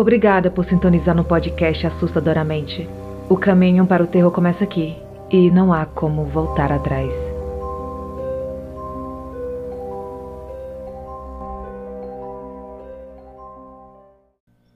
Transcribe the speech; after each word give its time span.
Obrigada 0.00 0.50
por 0.50 0.64
sintonizar 0.64 1.14
no 1.14 1.22
podcast 1.22 1.86
Assustadoramente. 1.86 2.88
O 3.28 3.36
caminho 3.36 3.86
para 3.86 4.02
o 4.02 4.06
terror 4.06 4.30
começa 4.30 4.64
aqui 4.64 4.96
e 5.30 5.50
não 5.50 5.74
há 5.74 5.84
como 5.84 6.24
voltar 6.24 6.72
atrás. 6.72 7.12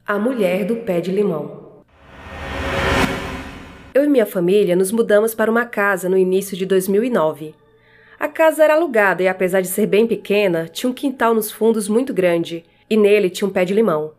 A 0.06 0.18
Mulher 0.18 0.66
do 0.66 0.76
Pé 0.76 1.00
de 1.00 1.10
Limão 1.10 1.80
Eu 3.94 4.04
e 4.04 4.08
minha 4.08 4.26
família 4.26 4.76
nos 4.76 4.92
mudamos 4.92 5.34
para 5.34 5.50
uma 5.50 5.64
casa 5.64 6.06
no 6.06 6.18
início 6.18 6.54
de 6.54 6.66
2009. 6.66 7.54
A 8.20 8.28
casa 8.28 8.62
era 8.62 8.74
alugada 8.74 9.22
e, 9.22 9.28
apesar 9.28 9.62
de 9.62 9.68
ser 9.68 9.86
bem 9.86 10.06
pequena, 10.06 10.68
tinha 10.68 10.90
um 10.90 10.92
quintal 10.92 11.34
nos 11.34 11.50
fundos 11.50 11.88
muito 11.88 12.12
grande 12.12 12.62
e 12.90 12.96
nele 12.98 13.30
tinha 13.30 13.48
um 13.48 13.50
pé 13.50 13.64
de 13.64 13.72
limão. 13.72 14.12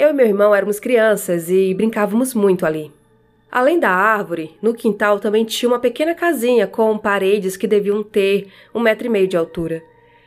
Eu 0.00 0.08
e 0.08 0.12
meu 0.14 0.24
irmão 0.24 0.54
éramos 0.54 0.80
crianças 0.80 1.50
e 1.50 1.74
brincávamos 1.74 2.32
muito 2.32 2.64
ali. 2.64 2.90
Além 3.52 3.78
da 3.78 3.90
árvore, 3.90 4.56
no 4.62 4.72
quintal 4.72 5.20
também 5.20 5.44
tinha 5.44 5.68
uma 5.68 5.78
pequena 5.78 6.14
casinha 6.14 6.66
com 6.66 6.96
paredes 6.96 7.54
que 7.54 7.66
deviam 7.66 8.02
ter 8.02 8.48
um 8.74 8.80
metro 8.80 9.06
e 9.06 9.10
meio 9.10 9.28
de 9.28 9.36
altura. 9.36 9.82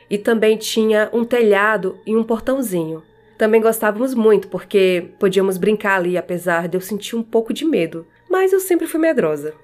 E 0.08 0.16
também 0.16 0.56
tinha 0.56 1.10
um 1.12 1.24
telhado 1.24 1.98
e 2.06 2.14
um 2.14 2.22
portãozinho. 2.22 3.02
Também 3.36 3.60
gostávamos 3.60 4.14
muito 4.14 4.46
porque 4.46 5.08
podíamos 5.18 5.58
brincar 5.58 5.96
ali, 5.96 6.16
apesar 6.16 6.68
de 6.68 6.76
eu 6.76 6.80
sentir 6.80 7.16
um 7.16 7.22
pouco 7.24 7.52
de 7.52 7.64
medo, 7.64 8.06
mas 8.30 8.52
eu 8.52 8.60
sempre 8.60 8.86
fui 8.86 9.00
medrosa. 9.00 9.54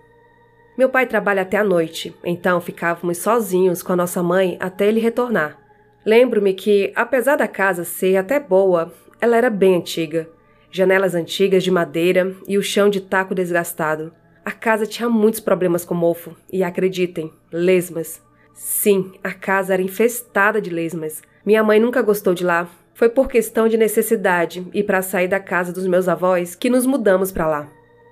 Meu 0.77 0.89
pai 0.89 1.07
trabalha 1.07 1.43
até 1.43 1.57
a 1.57 1.63
noite, 1.63 2.13
então 2.25 2.61
ficávamos 2.61 3.19
sozinhos 3.19 3.81
com 3.81 3.93
a 3.93 3.97
nossa 3.97 4.25
mãe 4.25 4.57
até 4.59 4.89
ele 4.89 4.99
retornar. 4.99 5.57
Lembro-me 6.05 6.53
que, 6.53 6.93
apesar 6.97 7.37
da 7.37 7.47
casa 7.47 7.85
ser 7.85 8.17
até 8.17 8.41
boa, 8.41 8.93
ela 9.21 9.37
era 9.37 9.51
bem 9.51 9.77
antiga. 9.77 10.29
Janelas 10.71 11.15
antigas 11.15 11.63
de 11.63 11.71
madeira 11.71 12.35
e 12.47 12.57
o 12.57 12.63
chão 12.63 12.89
de 12.89 13.01
taco 13.01 13.35
desgastado. 13.35 14.13
A 14.45 14.53
casa 14.53 14.87
tinha 14.87 15.09
muitos 15.09 15.41
problemas 15.41 15.85
com 15.85 15.95
mofo, 15.95 16.35
e 16.51 16.65
acreditem, 16.65 17.33
lesmas. 17.53 18.23
Sim, 18.55 19.13
a 19.23 19.33
casa 19.33 19.75
era 19.75 19.83
infestada 19.83 20.61
de 20.61 20.71
lesmas. 20.71 21.23
Minha 21.45 21.63
mãe 21.63 21.79
nunca 21.79 22.03
gostou 22.03 22.35
de 22.35 22.45
lá, 22.45 22.69
foi 22.95 23.09
por 23.09 23.29
questão 23.29 23.69
de 23.69 23.77
necessidade 23.77 24.67
e 24.73 24.83
para 24.83 25.03
sair 25.03 25.29
da 25.29 25.41
casa 25.41 25.73
dos 25.73 25.87
meus 25.87 26.09
avós 26.09 26.55
que 26.55 26.71
nos 26.71 26.87
mudamos 26.87 27.33
para 27.33 27.49
lá. 27.49 27.69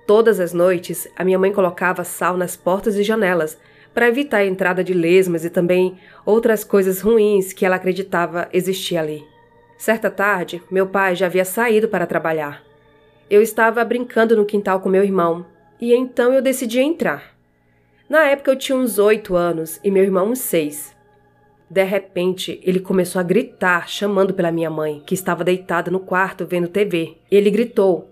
Todas 0.07 0.39
as 0.39 0.53
noites, 0.53 1.07
a 1.15 1.23
minha 1.23 1.37
mãe 1.37 1.51
colocava 1.51 2.03
sal 2.03 2.35
nas 2.35 2.55
portas 2.55 2.95
e 2.95 3.03
janelas 3.03 3.57
para 3.93 4.07
evitar 4.07 4.37
a 4.37 4.45
entrada 4.45 4.83
de 4.83 4.93
lesmas 4.93 5.45
e 5.45 5.49
também 5.49 5.97
outras 6.25 6.63
coisas 6.63 7.01
ruins 7.01 7.53
que 7.53 7.65
ela 7.65 7.75
acreditava 7.75 8.49
existir 8.51 8.97
ali. 8.97 9.23
Certa 9.79 10.11
tarde, 10.11 10.61
meu 10.69 10.87
pai 10.87 11.15
já 11.15 11.27
havia 11.27 11.45
saído 11.45 11.87
para 11.87 12.05
trabalhar. 12.05 12.61
Eu 13.29 13.41
estava 13.41 13.81
brincando 13.85 14.35
no 14.35 14.45
quintal 14.45 14.81
com 14.81 14.89
meu 14.89 15.05
irmão 15.05 15.45
e 15.79 15.93
então 15.93 16.33
eu 16.33 16.41
decidi 16.41 16.81
entrar. 16.81 17.33
Na 18.09 18.25
época 18.25 18.51
eu 18.51 18.57
tinha 18.57 18.77
uns 18.77 18.99
oito 18.99 19.37
anos 19.37 19.79
e 19.81 19.89
meu 19.89 20.03
irmão 20.03 20.31
uns 20.31 20.39
seis. 20.39 20.93
De 21.69 21.83
repente, 21.85 22.59
ele 22.61 22.81
começou 22.81 23.21
a 23.21 23.23
gritar, 23.23 23.87
chamando 23.87 24.33
pela 24.33 24.51
minha 24.51 24.69
mãe, 24.69 25.01
que 25.05 25.13
estava 25.13 25.45
deitada 25.45 25.89
no 25.89 26.01
quarto 26.01 26.45
vendo 26.45 26.67
TV. 26.67 27.15
Ele 27.31 27.49
gritou: 27.49 28.09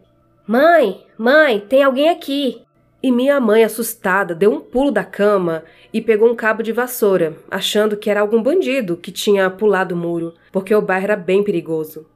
Mãe, 0.48 1.06
mãe, 1.18 1.60
tem 1.60 1.84
alguém 1.84 2.08
aqui! 2.08 2.62
E 3.02 3.12
minha 3.12 3.40
mãe, 3.40 3.64
assustada, 3.64 4.34
deu 4.34 4.52
um 4.52 4.60
pulo 4.60 4.92
da 4.92 5.04
cama 5.04 5.64
e 5.94 6.02
pegou 6.02 6.30
um 6.30 6.36
cabo 6.36 6.64
de 6.64 6.72
vassoura, 6.72 7.38
achando 7.50 7.96
que 7.96 8.10
era 8.10 8.22
algum 8.22 8.42
bandido 8.42 8.98
que 8.98 9.12
tinha 9.12 9.50
pulado 9.50 9.94
o 9.94 9.98
muro, 9.98 10.34
porque 10.52 10.74
o 10.74 10.82
bairro 10.82 11.06
era 11.06 11.16
bem 11.16 11.44
perigoso. 11.44 12.08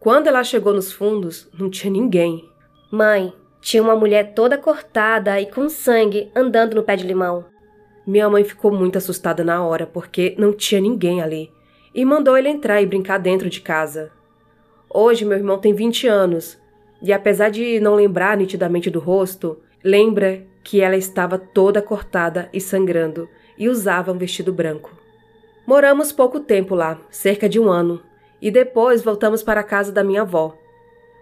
Quando 0.00 0.26
ela 0.26 0.42
chegou 0.42 0.74
nos 0.74 0.92
fundos, 0.92 1.48
não 1.58 1.70
tinha 1.70 1.90
ninguém. 1.90 2.48
Mãe, 2.90 3.32
tinha 3.60 3.82
uma 3.82 3.96
mulher 3.96 4.34
toda 4.34 4.58
cortada 4.58 5.40
e 5.40 5.46
com 5.46 5.68
sangue 5.68 6.30
andando 6.34 6.74
no 6.74 6.82
pé 6.82 6.96
de 6.96 7.06
limão. 7.06 7.46
Minha 8.06 8.28
mãe 8.28 8.44
ficou 8.44 8.70
muito 8.70 8.98
assustada 8.98 9.42
na 9.42 9.64
hora, 9.64 9.86
porque 9.86 10.34
não 10.36 10.52
tinha 10.52 10.80
ninguém 10.80 11.22
ali, 11.22 11.50
e 11.94 12.04
mandou 12.04 12.36
ele 12.36 12.50
entrar 12.50 12.82
e 12.82 12.86
brincar 12.86 13.18
dentro 13.18 13.48
de 13.48 13.62
casa. 13.62 14.10
Hoje 14.90 15.24
meu 15.24 15.38
irmão 15.38 15.58
tem 15.58 15.72
20 15.72 16.06
anos, 16.06 16.58
e 17.00 17.12
apesar 17.12 17.48
de 17.48 17.80
não 17.80 17.94
lembrar 17.94 18.36
nitidamente 18.36 18.90
do 18.90 19.00
rosto, 19.00 19.58
lembra 19.84 20.44
que 20.64 20.80
ela 20.80 20.96
estava 20.96 21.38
toda 21.38 21.82
cortada 21.82 22.48
e 22.52 22.60
sangrando 22.60 23.28
e 23.58 23.68
usava 23.68 24.10
um 24.10 24.18
vestido 24.18 24.52
branco. 24.52 24.90
Moramos 25.66 26.10
pouco 26.10 26.40
tempo 26.40 26.74
lá, 26.74 27.00
cerca 27.10 27.48
de 27.48 27.60
um 27.60 27.70
ano, 27.70 28.02
e 28.40 28.50
depois 28.50 29.02
voltamos 29.02 29.42
para 29.42 29.60
a 29.60 29.64
casa 29.64 29.92
da 29.92 30.02
minha 30.02 30.22
avó. 30.22 30.56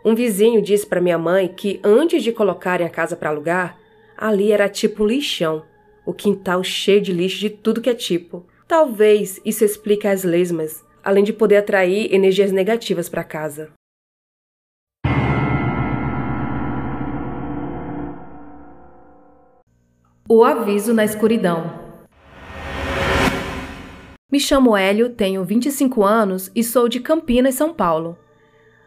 Um 0.05 0.15
vizinho 0.15 0.63
disse 0.63 0.87
para 0.87 1.01
minha 1.01 1.19
mãe 1.19 1.49
que 1.49 1.81
antes 1.85 2.23
de 2.23 2.33
colocarem 2.33 2.87
a 2.87 2.91
casa 2.91 3.17
para 3.17 3.31
alugar, 3.31 3.79
ali 4.17 4.53
era 4.53 4.69
tipo 4.69 5.05
um 5.05 5.07
lixão 5.07 5.65
o 6.05 6.13
quintal 6.13 6.63
cheio 6.65 7.01
de 7.01 7.13
lixo 7.13 7.39
de 7.39 7.51
tudo 7.51 7.81
que 7.81 7.91
é 7.91 7.95
tipo. 7.95 8.45
Talvez 8.67 9.41
isso 9.45 9.65
explique 9.65 10.07
as 10.07 10.25
lesmas, 10.25 10.85
além 11.03 11.25
de 11.25 11.33
poder 11.33 11.57
atrair 11.57 12.13
energias 12.13 12.53
negativas 12.53 13.09
para 13.09 13.25
casa. 13.25 13.71
O 20.35 20.45
aviso 20.45 20.95
na 20.95 21.05
escuridão. 21.05 21.79
Me 24.33 24.41
chamo 24.41 24.75
Hélio, 24.75 25.11
tenho 25.11 25.45
25 25.45 26.03
anos 26.03 26.51
e 26.57 26.65
sou 26.65 26.89
de 26.89 27.01
Campinas, 27.01 27.55
São 27.55 27.75
Paulo. 27.75 28.17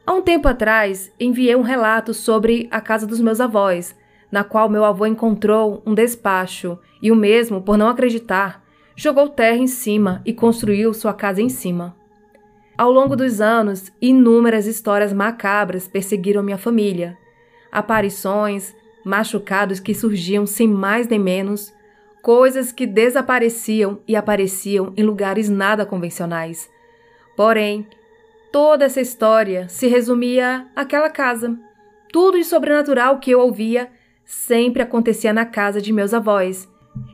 Há 0.08 0.12
um 0.12 0.24
tempo 0.24 0.48
atrás, 0.48 1.14
enviei 1.20 1.56
um 1.56 1.62
relato 1.62 2.16
sobre 2.16 2.68
a 2.72 2.82
casa 2.82 3.06
dos 3.06 3.22
meus 3.22 3.40
avós, 3.40 3.96
na 4.32 4.44
qual 4.44 4.68
meu 4.68 4.84
avô 4.84 5.06
encontrou 5.06 5.84
um 5.86 5.94
despacho 5.94 6.80
e 7.00 7.12
o 7.12 7.16
mesmo, 7.16 7.62
por 7.62 7.78
não 7.78 7.90
acreditar, 7.90 8.64
jogou 8.96 9.30
terra 9.30 9.58
em 9.58 9.68
cima 9.68 10.24
e 10.26 10.34
construiu 10.34 10.96
sua 10.96 11.14
casa 11.14 11.44
em 11.44 11.50
cima. 11.50 11.96
Ao 12.76 12.92
longo 12.92 13.16
dos 13.16 13.40
anos, 13.40 13.92
inúmeras 14.02 14.66
histórias 14.66 15.14
macabras 15.14 15.88
perseguiram 15.88 16.42
minha 16.42 16.58
família. 16.58 17.16
Aparições, 17.72 18.74
machucados 19.06 19.80
que 19.80 19.94
surgiam 19.94 20.48
sem 20.48 20.68
mais 20.68 21.08
nem 21.08 21.20
menos, 21.20 21.72
coisas 22.24 22.72
que 22.72 22.88
desapareciam 22.88 24.00
e 24.08 24.16
apareciam 24.16 24.92
em 24.98 25.04
lugares 25.04 25.48
nada 25.48 25.86
convencionais. 25.86 26.68
Porém, 27.38 27.88
toda 28.52 28.86
essa 28.86 29.00
história 29.00 29.70
se 29.70 29.88
resumia 29.88 30.66
àquela 30.76 31.10
casa. 31.10 31.56
Tudo 32.12 32.40
de 32.40 32.44
sobrenatural 32.44 33.20
que 33.20 33.30
eu 33.30 33.40
ouvia 33.40 33.92
sempre 34.26 34.82
acontecia 34.82 35.32
na 35.32 35.46
casa 35.46 35.80
de 35.80 35.94
meus 35.94 36.16
avós. 36.16 36.68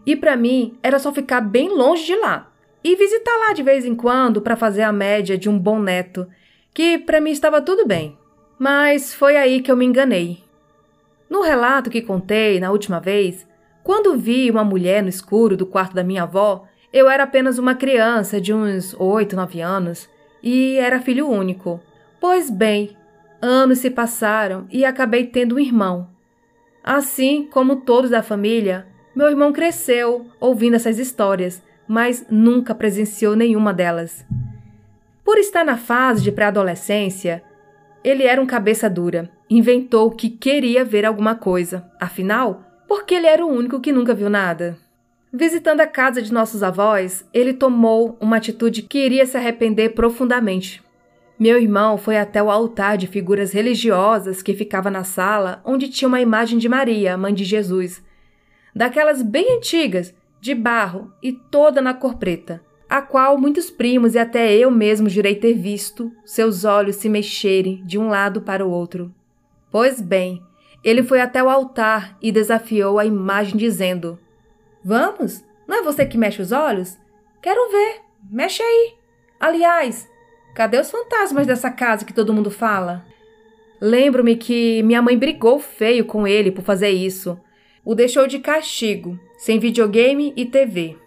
E 0.06 0.16
para 0.16 0.38
mim 0.38 0.78
era 0.81 0.97
só 0.97 1.12
ficar 1.12 1.41
bem 1.41 1.68
longe 1.68 2.06
de 2.06 2.16
lá 2.16 2.50
e 2.81 2.96
visitar 2.96 3.38
lá 3.38 3.53
de 3.53 3.63
vez 3.63 3.85
em 3.85 3.94
quando 3.94 4.41
para 4.41 4.56
fazer 4.56 4.84
a 4.84 4.94
média 4.94 5.38
de 5.38 5.50
um 5.50 5.59
bom 5.59 5.80
neto, 5.80 6.25
que 6.74 6.97
para 6.97 7.19
mim 7.19 7.31
estava 7.31 7.62
tudo 7.62 7.85
bem. 7.85 8.18
Mas 8.57 9.13
foi 9.13 9.35
aí 9.35 9.62
que 9.62 9.69
eu 9.69 9.75
me 9.75 9.85
enganei. 9.85 10.50
No 11.31 11.42
relato 11.42 11.90
que 11.90 12.03
contei 12.03 12.59
na 12.59 12.69
última 12.69 13.00
vez, 13.00 13.47
quando 13.84 14.16
vi 14.16 14.52
uma 14.52 14.64
mulher 14.64 15.02
no 15.02 15.09
escuro 15.09 15.58
do 15.58 15.66
quarto 15.66 15.96
da 15.96 16.03
minha 16.03 16.24
avó, 16.24 16.68
eu 16.94 17.09
era 17.09 17.24
apenas 17.24 17.58
uma 17.58 17.74
criança 17.74 18.40
de 18.40 18.53
uns 18.53 18.94
oito, 19.00 19.36
nove 19.36 19.62
anos 19.62 20.08
e 20.44 20.75
era 20.75 21.02
filho 21.02 21.28
único. 21.28 21.80
Pois 22.19 22.52
bem, 22.52 22.96
anos 23.42 23.80
se 23.80 23.90
passaram 23.90 24.68
e 24.69 24.86
acabei 24.86 25.25
tendo 25.25 25.56
um 25.56 25.59
irmão, 25.59 26.12
Assim 26.83 27.48
como 27.51 27.75
todos 27.75 28.10
da 28.10 28.24
família, 28.24 28.88
meu 29.16 29.30
irmão 29.30 29.54
cresceu 29.54 30.25
ouvindo 30.39 30.75
essas 30.75 30.98
histórias, 30.98 31.62
mas 31.88 32.25
nunca 32.30 32.74
presenciou 32.74 33.36
nenhuma 33.36 33.72
delas. 33.72 34.25
Por 35.24 35.38
estar 35.38 35.63
na 35.63 35.77
fase 35.77 36.24
de 36.24 36.31
pré-adolescência, 36.31 37.44
ele 38.03 38.24
era 38.24 38.42
um 38.42 38.45
cabeça 38.45 38.89
dura, 38.89 39.30
inventou 39.50 40.12
que 40.12 40.30
queria 40.30 40.83
ver 40.83 41.06
alguma 41.06 41.36
coisa, 41.36 41.89
afinal, 42.00 42.63
porque 42.88 43.15
ele 43.15 43.27
era 43.27 43.45
o 43.45 43.50
único 43.50 43.80
que 43.80 43.92
nunca 43.92 44.13
viu 44.13 44.30
nada. 44.30 44.77
Visitando 45.33 45.81
a 45.81 45.88
casa 45.88 46.21
de 46.21 46.33
nossos 46.33 46.62
avós, 46.62 47.25
ele 47.33 47.53
tomou 47.53 48.18
uma 48.19 48.38
atitude 48.38 48.81
que 48.81 49.00
iria 49.00 49.25
se 49.25 49.38
arrepender 49.38 49.89
profundamente, 49.89 50.83
meu 51.42 51.59
irmão 51.59 51.98
foi 51.98 52.19
até 52.19 52.44
o 52.44 52.51
altar 52.51 53.00
de 53.00 53.07
figuras 53.07 53.51
religiosas 53.51 54.44
que 54.44 54.53
ficava 54.53 54.92
na 54.92 55.03
sala 55.03 55.59
onde 55.65 55.89
tinha 55.89 56.07
uma 56.07 56.21
imagem 56.21 56.59
de 56.59 56.69
Maria, 56.69 57.18
mãe 57.18 57.33
de 57.33 57.44
Jesus, 57.44 58.00
daquelas 58.75 59.24
bem 59.24 59.57
antigas, 59.57 60.13
de 60.39 60.53
barro 60.53 61.12
e 61.19 61.33
toda 61.33 61.81
na 61.81 61.95
cor 61.95 62.19
preta, 62.19 62.62
a 62.91 63.01
qual 63.01 63.38
muitos 63.38 63.71
primos 63.71 64.15
e 64.15 64.19
até 64.19 64.53
eu 64.53 64.69
mesmo 64.69 65.07
jurei 65.07 65.35
ter 65.35 65.53
visto 65.53 66.11
seus 66.25 66.65
olhos 66.65 66.97
se 66.97 67.07
mexerem 67.07 67.81
de 67.85 67.97
um 67.97 68.09
lado 68.09 68.41
para 68.41 68.65
o 68.65 68.69
outro. 68.69 69.11
Pois 69.71 70.01
bem, 70.01 70.43
ele 70.83 71.01
foi 71.01 71.21
até 71.21 71.41
o 71.41 71.49
altar 71.49 72.17
e 72.21 72.31
desafiou 72.31 72.99
a 72.99 73.05
imagem, 73.05 73.55
dizendo: 73.55 74.19
Vamos? 74.83 75.43
Não 75.65 75.77
é 75.77 75.81
você 75.81 76.05
que 76.05 76.17
mexe 76.17 76.41
os 76.41 76.51
olhos? 76.51 76.97
Quero 77.41 77.71
ver. 77.71 78.01
Mexe 78.29 78.61
aí. 78.61 78.93
Aliás, 79.39 80.11
Cadê 80.53 80.79
os 80.79 80.91
fantasmas 80.91 81.47
dessa 81.47 81.71
casa 81.71 82.05
que 82.05 82.13
todo 82.13 82.33
mundo 82.33 82.51
fala? 82.51 83.05
Lembro-me 83.79 84.35
que 84.35 84.83
minha 84.83 85.01
mãe 85.01 85.17
brigou 85.17 85.59
feio 85.59 86.05
com 86.05 86.27
ele 86.27 86.51
por 86.51 86.63
fazer 86.63 86.89
isso. 86.89 87.39
O 87.85 87.95
deixou 87.95 88.27
de 88.27 88.39
castigo, 88.39 89.17
sem 89.38 89.59
videogame 89.59 90.33
e 90.35 90.45
TV. 90.45 90.97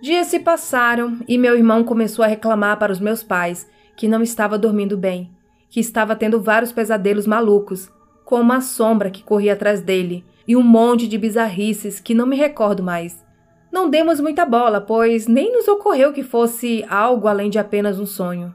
Dias 0.00 0.28
se 0.28 0.38
passaram 0.38 1.18
e 1.26 1.36
meu 1.36 1.56
irmão 1.56 1.82
começou 1.82 2.24
a 2.24 2.28
reclamar 2.28 2.78
para 2.78 2.92
os 2.92 3.00
meus 3.00 3.22
pais 3.22 3.68
que 3.96 4.06
não 4.06 4.22
estava 4.22 4.56
dormindo 4.56 4.96
bem, 4.96 5.30
que 5.68 5.80
estava 5.80 6.14
tendo 6.14 6.40
vários 6.40 6.70
pesadelos 6.70 7.26
malucos, 7.26 7.90
com 8.24 8.40
uma 8.40 8.60
sombra 8.60 9.10
que 9.10 9.24
corria 9.24 9.54
atrás 9.54 9.80
dele 9.80 10.24
e 10.46 10.54
um 10.54 10.62
monte 10.62 11.08
de 11.08 11.18
bizarrices 11.18 11.98
que 11.98 12.14
não 12.14 12.26
me 12.26 12.36
recordo 12.36 12.80
mais. 12.80 13.26
Não 13.72 13.90
demos 13.90 14.20
muita 14.20 14.46
bola, 14.46 14.80
pois 14.80 15.26
nem 15.26 15.52
nos 15.52 15.66
ocorreu 15.66 16.12
que 16.12 16.22
fosse 16.22 16.84
algo 16.88 17.26
além 17.26 17.50
de 17.50 17.58
apenas 17.58 17.98
um 17.98 18.06
sonho. 18.06 18.54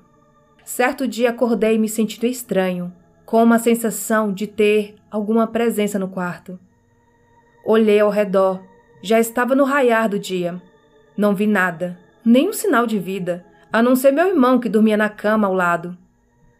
Certo 0.63 1.05
dia 1.05 1.29
acordei 1.29 1.77
me 1.77 1.89
sentindo 1.89 2.25
estranho, 2.25 2.91
com 3.25 3.43
uma 3.43 3.59
sensação 3.59 4.31
de 4.31 4.47
ter 4.47 4.95
alguma 5.11 5.45
presença 5.45 5.99
no 5.99 6.07
quarto. 6.07 6.57
Olhei 7.65 7.99
ao 7.99 8.09
redor. 8.09 8.61
Já 9.01 9.19
estava 9.19 9.53
no 9.53 9.65
raiar 9.65 10.07
do 10.07 10.17
dia. 10.17 10.61
Não 11.15 11.35
vi 11.35 11.47
nada, 11.47 11.97
nem 12.25 12.49
um 12.49 12.53
sinal 12.53 12.87
de 12.87 12.97
vida, 12.97 13.45
a 13.71 13.81
não 13.81 13.95
ser 13.95 14.11
meu 14.11 14.27
irmão 14.27 14.59
que 14.59 14.69
dormia 14.69 14.97
na 14.97 15.09
cama 15.09 15.47
ao 15.47 15.53
lado. 15.53 15.97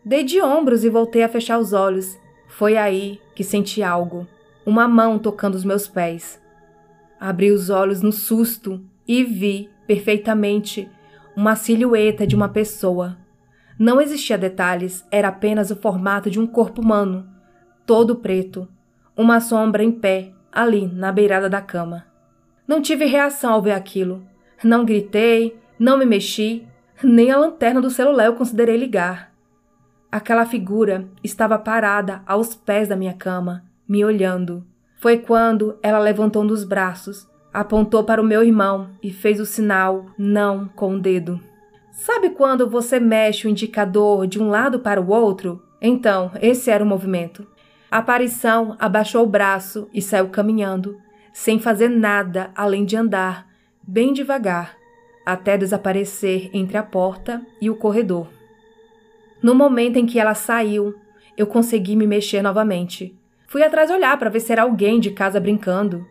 Dei 0.06 0.24
de 0.24 0.42
ombros 0.42 0.84
e 0.84 0.90
voltei 0.90 1.24
a 1.24 1.30
fechar 1.30 1.60
os 1.60 1.74
olhos. 1.74 2.18
Foi 2.48 2.78
aí 2.78 3.20
que 3.36 3.44
senti 3.44 3.82
algo, 3.82 4.28
uma 4.66 4.88
mão 4.88 5.18
tocando 5.18 5.56
os 5.56 5.64
meus 5.64 5.88
pés. 5.88 6.42
Abri 7.20 7.52
os 7.52 7.70
olhos 7.70 8.02
no 8.02 8.12
susto 8.12 8.82
e 9.08 9.24
vi 9.24 9.70
perfeitamente 9.88 10.90
uma 11.36 11.56
silhueta 11.56 12.28
de 12.28 12.36
uma 12.36 12.50
pessoa. 12.50 13.18
Não 13.80 14.00
existia 14.00 14.38
detalhes, 14.38 15.06
era 15.10 15.30
apenas 15.30 15.72
o 15.72 15.76
formato 15.76 16.30
de 16.30 16.40
um 16.40 16.46
corpo 16.46 16.82
humano, 16.82 17.28
todo 17.86 18.18
preto, 18.18 18.68
uma 19.18 19.40
sombra 19.40 19.84
em 19.84 19.92
pé, 19.92 20.32
ali 20.52 20.88
na 20.88 21.12
beirada 21.12 21.50
da 21.50 21.62
cama. 21.62 22.06
Não 22.68 22.82
tive 22.82 23.06
reação 23.06 23.54
ao 23.54 23.62
ver 23.62 23.72
aquilo. 23.72 24.24
Não 24.64 24.84
gritei, 24.84 25.58
não 25.80 25.98
me 25.98 26.06
mexi, 26.06 26.68
nem 27.04 27.32
a 27.32 27.38
lanterna 27.38 27.82
do 27.82 27.90
celular 27.90 28.26
eu 28.26 28.36
considerei 28.36 28.78
ligar. 28.78 29.34
Aquela 30.12 30.46
figura 30.46 31.08
estava 31.24 31.58
parada 31.58 32.22
aos 32.26 32.54
pés 32.54 32.88
da 32.88 32.96
minha 32.96 33.14
cama, 33.14 33.64
me 33.88 34.06
olhando. 34.06 34.66
Foi 34.98 35.18
quando 35.18 35.78
ela 35.82 36.00
levantou 36.00 36.44
um 36.44 36.48
dos 36.48 36.64
braços, 36.64 37.28
apontou 37.54 38.04
para 38.04 38.22
o 38.22 38.26
meu 38.26 38.44
irmão 38.44 38.90
e 39.02 39.12
fez 39.12 39.40
o 39.40 39.46
sinal 39.46 40.06
não 40.18 40.68
com 40.68 40.96
o 40.96 41.00
dedo. 41.00 41.40
Sabe 41.92 42.30
quando 42.32 42.70
você 42.70 43.00
mexe 43.00 43.48
o 43.48 43.50
indicador 43.50 44.26
de 44.28 44.42
um 44.42 44.50
lado 44.50 44.80
para 44.80 45.02
o 45.02 45.10
outro? 45.10 45.62
Então, 45.82 46.32
esse 46.42 46.72
era 46.72 46.84
o 46.84 46.88
movimento. 46.88 47.46
A 47.92 48.00
aparição 48.00 48.76
abaixou 48.80 49.24
o 49.24 49.30
braço 49.30 49.88
e 49.94 50.02
saiu 50.02 50.30
caminhando, 50.30 50.98
sem 51.32 51.60
fazer 51.60 51.90
nada 51.90 52.50
além 52.56 52.86
de 52.86 52.96
andar, 52.96 53.48
bem 53.86 54.14
devagar, 54.14 54.78
até 55.26 55.58
desaparecer 55.58 56.50
entre 56.54 56.78
a 56.78 56.84
porta 56.84 57.46
e 57.62 57.70
o 57.70 57.76
corredor. 57.76 58.28
No 59.42 59.54
momento 59.54 59.98
em 59.98 60.06
que 60.06 60.20
ela 60.20 60.34
saiu, 60.34 60.96
eu 61.38 61.46
consegui 61.46 61.96
me 61.96 62.08
mexer 62.08 62.42
novamente. 62.42 63.18
Fui 63.48 63.62
atrás 63.62 63.92
olhar 63.92 64.18
para 64.18 64.30
ver 64.30 64.40
se 64.40 64.52
era 64.52 64.64
alguém 64.64 65.00
de 65.00 65.12
casa 65.12 65.40
brincando. 65.40 66.06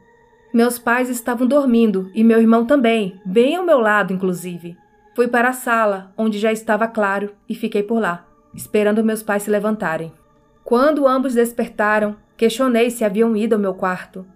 Meus 0.53 0.79
pais 0.79 1.09
estavam 1.09 1.47
dormindo 1.47 2.11
e 2.15 2.23
meu 2.23 2.39
irmão 2.39 2.67
também, 2.67 3.21
bem 3.25 3.57
ao 3.57 3.65
meu 3.65 3.81
lado, 3.81 4.13
inclusive. 4.13 4.77
Fui 5.15 5.29
para 5.29 5.49
a 5.49 5.53
sala, 5.53 6.13
onde 6.17 6.39
já 6.39 6.53
estava 6.53 6.87
claro, 6.87 7.33
e 7.49 7.55
fiquei 7.55 7.83
por 7.83 8.01
lá, 8.01 8.27
esperando 8.55 9.05
meus 9.05 9.23
pais 9.23 9.43
se 9.43 9.51
levantarem. 9.51 10.13
Quando 10.65 11.07
ambos 11.07 11.35
despertaram, 11.35 12.17
questionei 12.37 12.91
se 12.91 13.05
haviam 13.05 13.37
ido 13.37 13.55
ao 13.55 13.61
meu 13.61 13.75
quarto. 13.75 14.27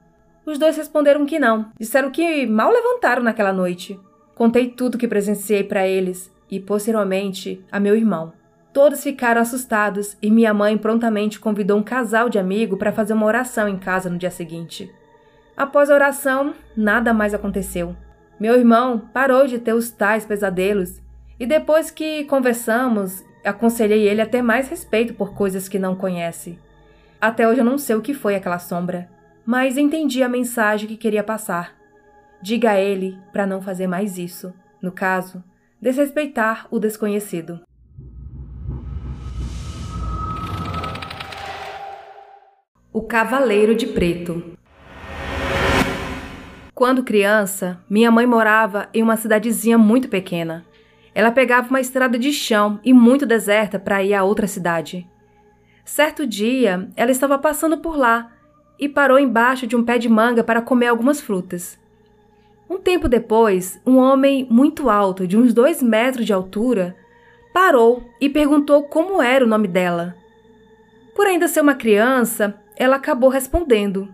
Os 0.46 0.58
dois 0.58 0.76
responderam 0.76 1.26
que 1.26 1.38
não. 1.38 1.72
Disseram 1.78 2.10
que 2.10 2.46
mal 2.46 2.70
levantaram 2.70 3.22
naquela 3.22 3.52
noite. 3.52 3.98
Contei 4.34 4.69
tudo 4.69 4.96
que 4.96 5.08
presenciei 5.08 5.64
para 5.64 5.87
eles 5.87 6.32
e, 6.50 6.60
posteriormente, 6.60 7.62
a 7.70 7.81
meu 7.81 7.96
irmão. 7.96 8.32
Todos 8.72 9.02
ficaram 9.02 9.40
assustados 9.40 10.16
e 10.22 10.31
minha 10.31 10.54
mãe 10.54 10.78
prontamente 10.78 11.40
convidou 11.40 11.78
um 11.78 11.82
casal 11.82 12.28
de 12.28 12.38
amigo 12.38 12.76
para 12.76 12.93
fazer 12.93 13.14
uma 13.14 13.26
oração 13.26 13.69
em 13.69 13.76
casa 13.76 14.08
no 14.08 14.19
dia 14.19 14.31
seguinte. 14.31 14.90
Após 15.56 15.90
a 15.90 15.94
oração, 15.94 16.54
nada 16.76 17.12
mais 17.12 17.34
aconteceu. 17.34 17.96
Meu 18.38 18.54
irmão 18.54 18.99
parou 19.12 19.46
de 19.46 19.58
ter 19.58 19.72
os 19.72 19.90
tais 19.90 20.25
pesadelos 20.25 21.00
e 21.40 21.46
depois 21.46 21.90
que 21.90 22.25
conversamos 22.25 23.25
Aconselhei 23.46 24.08
ele 24.08 24.20
a 24.20 24.26
ter 24.26 24.42
mais 24.42 24.69
respeito 24.69 25.14
por 25.14 25.32
coisas 25.32 25.69
que 25.69 25.78
não 25.78 25.94
conhece. 25.94 26.58
Até 27.20 27.49
hoje 27.49 27.60
eu 27.60 27.64
não 27.64 27.78
sei 27.78 27.94
o 27.94 28.02
que 28.02 28.12
foi 28.12 28.34
aquela 28.34 28.58
sombra, 28.58 29.08
mas 29.46 29.78
entendi 29.78 30.25
a 30.25 30.28
mensagem 30.28 30.88
que 30.88 30.96
queria 30.96 31.22
passar. 31.22 31.76
Diga 32.43 32.72
a 32.72 32.81
ele 32.81 33.16
para 33.32 33.46
não 33.46 33.62
fazer 33.62 33.87
mais 33.87 34.19
isso. 34.19 34.52
No 34.82 34.90
caso, 34.90 35.43
desrespeitar 35.81 36.66
o 36.69 36.81
desconhecido. 36.81 37.60
O 42.93 43.02
Cavaleiro 43.02 43.75
de 43.75 43.87
Preto 43.87 44.56
Quando 46.75 47.04
criança, 47.04 47.81
minha 47.88 48.10
mãe 48.10 48.26
morava 48.26 48.88
em 48.92 49.02
uma 49.02 49.16
cidadezinha 49.16 49.78
muito 49.78 50.08
pequena. 50.08 50.66
Ela 51.14 51.31
pegava 51.31 51.69
uma 51.69 51.81
estrada 51.81 52.19
de 52.19 52.32
chão 52.32 52.81
e 52.84 52.92
muito 52.92 53.25
deserta 53.25 53.78
para 53.78 54.02
ir 54.02 54.12
a 54.12 54.25
outra 54.25 54.46
cidade. 54.46 55.08
Certo 55.84 56.26
dia, 56.26 56.88
ela 56.96 57.12
estava 57.12 57.38
passando 57.38 57.78
por 57.78 57.96
lá 57.96 58.36
e 58.78 58.88
parou 58.88 59.19
embaixo 59.19 59.67
de 59.67 59.76
um 59.76 59.84
pé 59.84 59.99
de 59.99 60.08
manga 60.08 60.44
para 60.44 60.62
comer 60.62 60.88
algumas 60.88 61.20
frutas. 61.20 61.78
Um 62.69 62.78
tempo 62.78 63.08
depois, 63.08 63.81
um 63.87 63.96
homem 63.96 64.46
muito 64.50 64.90
alto, 64.90 65.26
de 65.26 65.37
uns 65.37 65.55
dois 65.55 65.82
metros 65.82 66.26
de 66.26 66.32
altura, 66.32 66.96
parou 67.55 68.02
e 68.20 68.28
perguntou 68.28 68.82
como 68.82 69.23
era 69.23 69.44
o 69.44 69.49
nome 69.49 69.69
dela. 69.69 70.17
Por 71.14 71.26
ainda 71.26 71.49
ser 71.49 71.61
uma 71.61 71.75
criança, 71.75 72.61
ela 72.76 72.96
acabou 72.96 73.31
respondendo. 73.31 74.08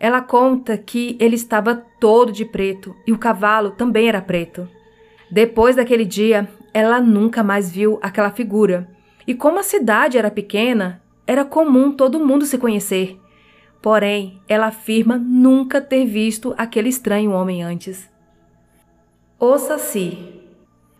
Ela 0.00 0.20
conta 0.20 0.78
que 0.78 1.16
ele 1.20 1.36
estava 1.36 1.74
todo 2.00 2.32
de 2.32 2.44
preto 2.44 2.96
e 3.06 3.12
o 3.12 3.18
cavalo 3.18 3.72
também 3.72 4.08
era 4.08 4.22
preto. 4.22 4.68
Depois 5.30 5.76
daquele 5.76 6.04
dia, 6.04 6.48
ela 6.72 7.00
nunca 7.00 7.42
mais 7.42 7.70
viu 7.70 7.98
aquela 8.02 8.30
figura. 8.30 8.88
E 9.26 9.34
como 9.34 9.58
a 9.58 9.62
cidade 9.62 10.18
era 10.18 10.30
pequena, 10.30 11.02
era 11.26 11.44
comum 11.44 11.92
todo 11.92 12.24
mundo 12.24 12.44
se 12.44 12.58
conhecer. 12.58 13.18
Porém, 13.82 14.40
ela 14.48 14.68
afirma 14.68 15.18
nunca 15.18 15.80
ter 15.80 16.06
visto 16.06 16.54
aquele 16.56 16.88
estranho 16.88 17.32
homem 17.32 17.64
antes. 17.64 18.08
O 19.38 19.58
Saci. 19.58 20.16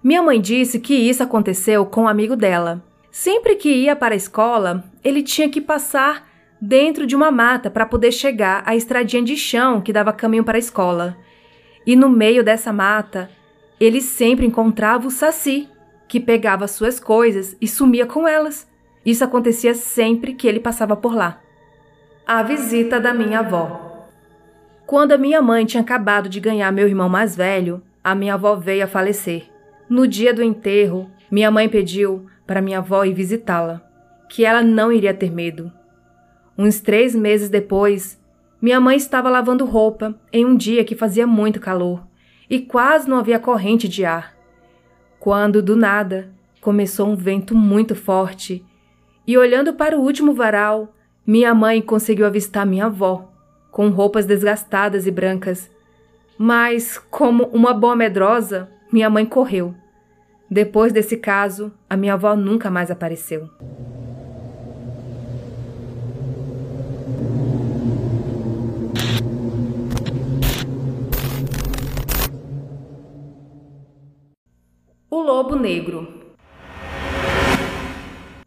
Minha 0.03 0.21
mãe 0.21 0.41
disse 0.41 0.81
que 0.81 0.93
isso 0.95 1.23
aconteceu 1.23 1.87
com 1.87 2.03
um 2.03 2.09
amigo 2.09 2.35
dela. 2.35 2.83
Sempre 3.09 3.55
que 3.55 3.73
ia 3.73 3.95
para 3.95 4.15
a 4.15 4.17
escola, 4.17 4.83
ele 5.05 5.23
tinha 5.23 5.49
que 5.49 5.61
passar 5.61 6.29
dentro 6.61 7.07
de 7.07 7.15
uma 7.15 7.31
mata 7.31 7.71
para 7.71 7.87
poder 7.87 8.11
chegar 8.11 8.65
à 8.67 8.75
estradinha 8.75 9.23
de 9.23 9.37
chão 9.37 9.81
que 9.81 9.93
dava 9.93 10.13
caminho 10.13 10.43
para 10.43 10.59
a 10.59 10.59
escola. 10.59 11.17
E 11.87 11.95
no 11.95 12.09
meio 12.09 12.43
dessa 12.43 12.73
mata 12.73 13.31
ele 13.79 14.01
sempre 14.01 14.45
encontrava 14.45 15.07
o 15.07 15.11
Saci, 15.11 15.69
que 16.09 16.19
pegava 16.19 16.67
suas 16.67 16.99
coisas 16.99 17.57
e 17.61 17.69
sumia 17.69 18.07
com 18.07 18.27
elas. 18.27 18.69
Isso 19.07 19.23
acontecia 19.23 19.75
sempre 19.75 20.35
que 20.35 20.49
ele 20.49 20.61
passava 20.61 20.97
por 20.97 21.15
lá. 21.15 21.41
A 22.25 22.41
visita 22.45 23.01
da 23.01 23.13
minha 23.13 23.41
avó. 23.41 24.07
Quando 24.87 25.11
a 25.11 25.19
minha 25.19 25.43
mãe 25.43 25.67
tinha 25.67 25.83
acabado 25.83 26.29
de 26.29 26.39
ganhar 26.39 26.71
meu 26.71 26.87
irmão 26.87 27.09
mais 27.09 27.35
velho, 27.35 27.83
a 28.03 28.15
minha 28.15 28.35
avó 28.35 28.55
veio 28.55 28.85
a 28.85 28.87
falecer. 28.87 29.51
No 29.89 30.07
dia 30.07 30.33
do 30.33 30.41
enterro, 30.41 31.11
minha 31.29 31.51
mãe 31.51 31.69
pediu 31.69 32.27
para 32.47 32.63
minha 32.63 32.79
avó 32.79 33.05
ir 33.05 33.13
visitá-la, 33.13 33.83
que 34.29 34.45
ela 34.45 34.63
não 34.63 34.93
iria 34.93 35.13
ter 35.13 35.33
medo. 35.33 35.73
Uns 36.57 36.81
três 36.81 37.13
meses 37.13 37.49
depois, 37.49 38.23
minha 38.61 38.81
mãe 38.81 38.97
estava 38.97 39.29
lavando 39.29 39.65
roupa 39.65 40.15
em 40.33 40.47
um 40.47 40.57
dia 40.57 40.85
que 40.85 40.95
fazia 40.95 41.27
muito 41.27 41.59
calor 41.59 42.07
e 42.49 42.61
quase 42.61 43.11
não 43.11 43.19
havia 43.19 43.41
corrente 43.41 43.89
de 43.89 44.05
ar. 44.05 44.33
Quando, 45.19 45.61
do 45.61 45.75
nada, 45.75 46.31
começou 46.61 47.09
um 47.09 47.17
vento 47.17 47.57
muito 47.57 47.97
forte 47.97 48.65
e, 49.27 49.37
olhando 49.37 49.75
para 49.75 49.99
o 49.99 50.03
último 50.03 50.33
varal, 50.33 50.95
minha 51.25 51.55
mãe 51.55 51.81
conseguiu 51.81 52.27
avistar 52.27 52.67
minha 52.67 52.87
avó, 52.87 53.29
com 53.71 53.89
roupas 53.91 54.27
desgastadas 54.27 55.07
e 55.07 55.11
brancas. 55.11 55.71
Mas, 56.37 56.99
como 56.99 57.45
uma 57.53 57.73
boa 57.73 57.95
medrosa, 57.95 58.69
minha 58.93 59.09
mãe 59.09 59.25
correu. 59.25 59.73
Depois 60.51 60.93
desse 60.93 61.17
caso, 61.17 61.73
a 61.89 61.97
minha 61.97 62.15
avó 62.15 62.35
nunca 62.35 62.71
mais 62.71 62.91
apareceu. 62.91 63.49
O 75.09 75.23
Lobo 75.23 75.55
Negro 75.55 76.22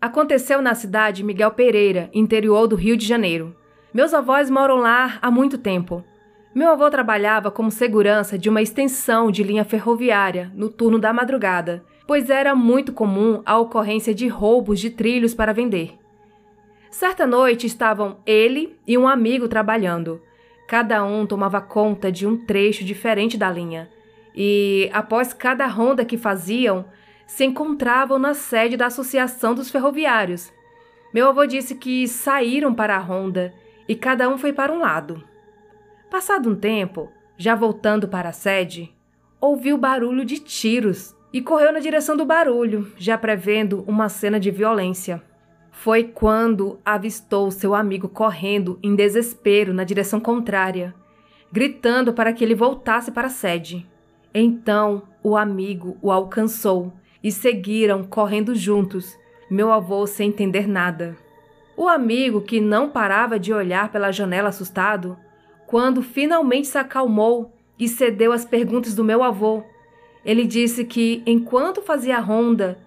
Aconteceu 0.06 0.62
na 0.62 0.76
cidade 0.76 1.24
Miguel 1.24 1.50
Pereira, 1.50 2.12
interior 2.14 2.68
do 2.68 2.76
Rio 2.76 2.96
de 2.96 3.04
Janeiro. 3.04 3.56
Meus 3.92 4.14
avós 4.14 4.52
moram 4.52 4.76
lá 4.76 5.18
há 5.20 5.32
muito 5.32 5.58
tempo. 5.58 6.06
Meu 6.54 6.70
avô 6.70 6.88
trabalhava 6.92 7.50
como 7.50 7.72
segurança 7.72 8.38
de 8.38 8.48
uma 8.48 8.62
extensão 8.62 9.32
de 9.32 9.42
linha 9.42 9.66
ferroviária 9.66 10.52
no 10.54 10.70
turno 10.70 11.00
da 11.00 11.12
madrugada, 11.12 11.84
pois 12.06 12.30
era 12.30 12.54
muito 12.54 12.94
comum 12.94 13.42
a 13.44 13.58
ocorrência 13.58 14.14
de 14.14 14.28
roubos 14.28 14.80
de 14.80 14.92
trilhos 14.92 15.34
para 15.34 15.54
vender. 15.54 15.98
Certa 16.92 17.26
noite 17.26 17.66
estavam 17.66 18.20
ele 18.28 18.78
e 18.86 19.00
um 19.00 19.08
amigo 19.08 19.48
trabalhando. 19.48 20.22
Cada 20.68 21.04
um 21.04 21.26
tomava 21.26 21.60
conta 21.60 22.12
de 22.12 22.28
um 22.28 22.38
trecho 22.46 22.86
diferente 22.86 23.40
da 23.40 23.50
linha, 23.50 23.90
e 24.36 24.88
após 24.94 25.34
cada 25.34 25.66
ronda 25.66 26.06
que 26.06 26.16
faziam, 26.16 26.86
se 27.27 27.44
encontravam 27.44 28.20
na 28.20 28.34
sede 28.34 28.77
da 28.77 28.88
Associação 28.88 29.55
dos 29.55 29.70
Ferroviários. 29.70 30.51
Meu 31.13 31.29
avô 31.29 31.46
disse 31.46 31.75
que 31.75 32.08
saíram 32.08 32.74
para 32.74 32.96
a 32.96 33.00
ronda 33.00 33.53
e 33.88 33.96
cada 33.96 34.29
um 34.29 34.38
foi 34.38 34.53
para 34.53 34.72
um 34.72 34.79
lado. 34.79 35.24
Passado 36.10 36.50
um 36.50 36.55
tempo, 36.55 37.12
já 37.38 37.55
voltando 37.55 38.08
para 38.08 38.29
a 38.29 38.34
sede, 38.34 38.94
ouviu 39.39 39.77
barulho 39.77 40.25
de 40.25 40.39
tiros 40.39 41.15
e 41.34 41.41
correu 41.41 41.74
na 41.74 41.79
direção 41.79 42.15
do 42.15 42.25
barulho, 42.25 42.91
já 42.98 43.17
prevendo 43.17 43.84
uma 43.88 44.08
cena 44.08 44.39
de 44.39 44.50
violência. 44.51 45.22
Foi 45.72 46.05
quando 46.05 46.79
avistou 46.86 47.51
seu 47.51 47.75
amigo 47.75 48.08
correndo 48.08 48.79
em 48.82 48.96
desespero 48.96 49.74
na 49.74 49.84
direção 49.84 50.20
contrária, 50.20 50.96
gritando 51.51 52.13
para 52.13 52.32
que 52.32 52.44
ele 52.44 52.55
voltasse 52.55 53.12
para 53.12 53.27
a 53.27 53.29
sede. 53.29 53.86
Então 54.34 55.03
o 55.22 55.36
amigo 55.36 55.98
o 56.01 56.12
alcançou 56.12 56.94
e 57.25 57.32
seguiram 57.32 58.03
correndo 58.03 58.53
juntos, 58.53 59.17
meu 59.50 59.72
avô 59.72 60.05
sem 60.05 60.29
entender 60.29 60.67
nada. 60.67 61.17
O 61.75 61.88
amigo, 61.88 62.39
que 62.39 62.62
não 62.62 62.88
parava 62.88 63.39
de 63.39 63.51
olhar 63.51 63.91
pela 63.91 64.12
janela 64.12 64.50
assustado, 64.50 65.17
quando 65.65 66.03
finalmente 66.03 66.67
se 66.67 66.77
acalmou 66.77 67.51
e 67.79 67.88
cedeu 67.88 68.32
às 68.32 68.46
perguntas 68.46 68.94
do 68.94 69.03
meu 69.03 69.24
avô, 69.24 69.63
ele 70.24 70.46
disse 70.46 70.86
que, 70.86 71.24
enquanto 71.25 71.82
fazia 71.82 72.17
a 72.17 72.22
ronda, 72.22 72.77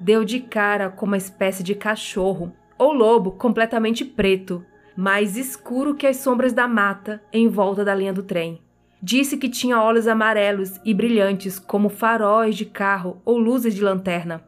deu 0.00 0.24
de 0.24 0.40
cara 0.40 0.90
com 0.90 1.06
uma 1.06 1.16
espécie 1.16 1.62
de 1.62 1.76
cachorro 1.76 2.52
ou 2.76 2.92
lobo 2.92 3.30
completamente 3.30 4.04
preto, 4.04 4.66
mais 4.96 5.36
escuro 5.36 5.94
que 5.94 6.08
as 6.08 6.16
sombras 6.16 6.52
da 6.52 6.66
mata 6.66 7.22
em 7.32 7.46
volta 7.46 7.84
da 7.84 7.94
linha 7.94 8.12
do 8.12 8.24
trem. 8.24 8.63
Disse 9.06 9.36
que 9.36 9.50
tinha 9.50 9.82
olhos 9.82 10.08
amarelos 10.08 10.80
e 10.82 10.94
brilhantes 10.94 11.58
como 11.58 11.90
faróis 11.90 12.56
de 12.56 12.64
carro 12.64 13.20
ou 13.22 13.36
luzes 13.36 13.74
de 13.74 13.84
lanterna. 13.84 14.42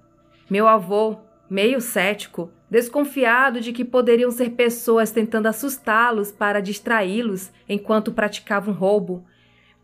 Meu 0.49 0.67
avô, 0.67 1.19
meio 1.51 1.79
cético, 1.79 2.51
desconfiado 2.71 3.61
de 3.61 3.71
que 3.71 3.85
poderiam 3.85 4.31
ser 4.31 4.53
pessoas 4.53 5.11
tentando 5.11 5.45
assustá-los 5.45 6.33
para 6.33 6.63
distraí-los 6.63 7.53
enquanto 7.69 8.13
praticavam 8.13 8.73
roubo, 8.73 9.27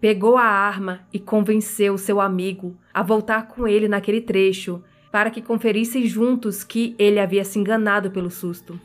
pegou 0.01 0.39
a 0.39 0.47
arma 0.47 1.07
e 1.13 1.19
convenceu 1.19 1.99
seu 1.99 2.19
amigo 2.19 2.75
a 2.95 3.03
voltar 3.03 3.49
com 3.49 3.69
ele 3.69 3.89
naquele 3.89 4.23
trecho 4.23 4.83
para 5.11 5.31
que 5.31 5.43
conferissem 5.43 6.07
juntos 6.07 6.65
que 6.65 6.97
ele 6.99 7.21
havia 7.21 7.45
se 7.45 7.59
enganado 7.59 8.11
pelo 8.11 8.31
susto. 8.31 8.81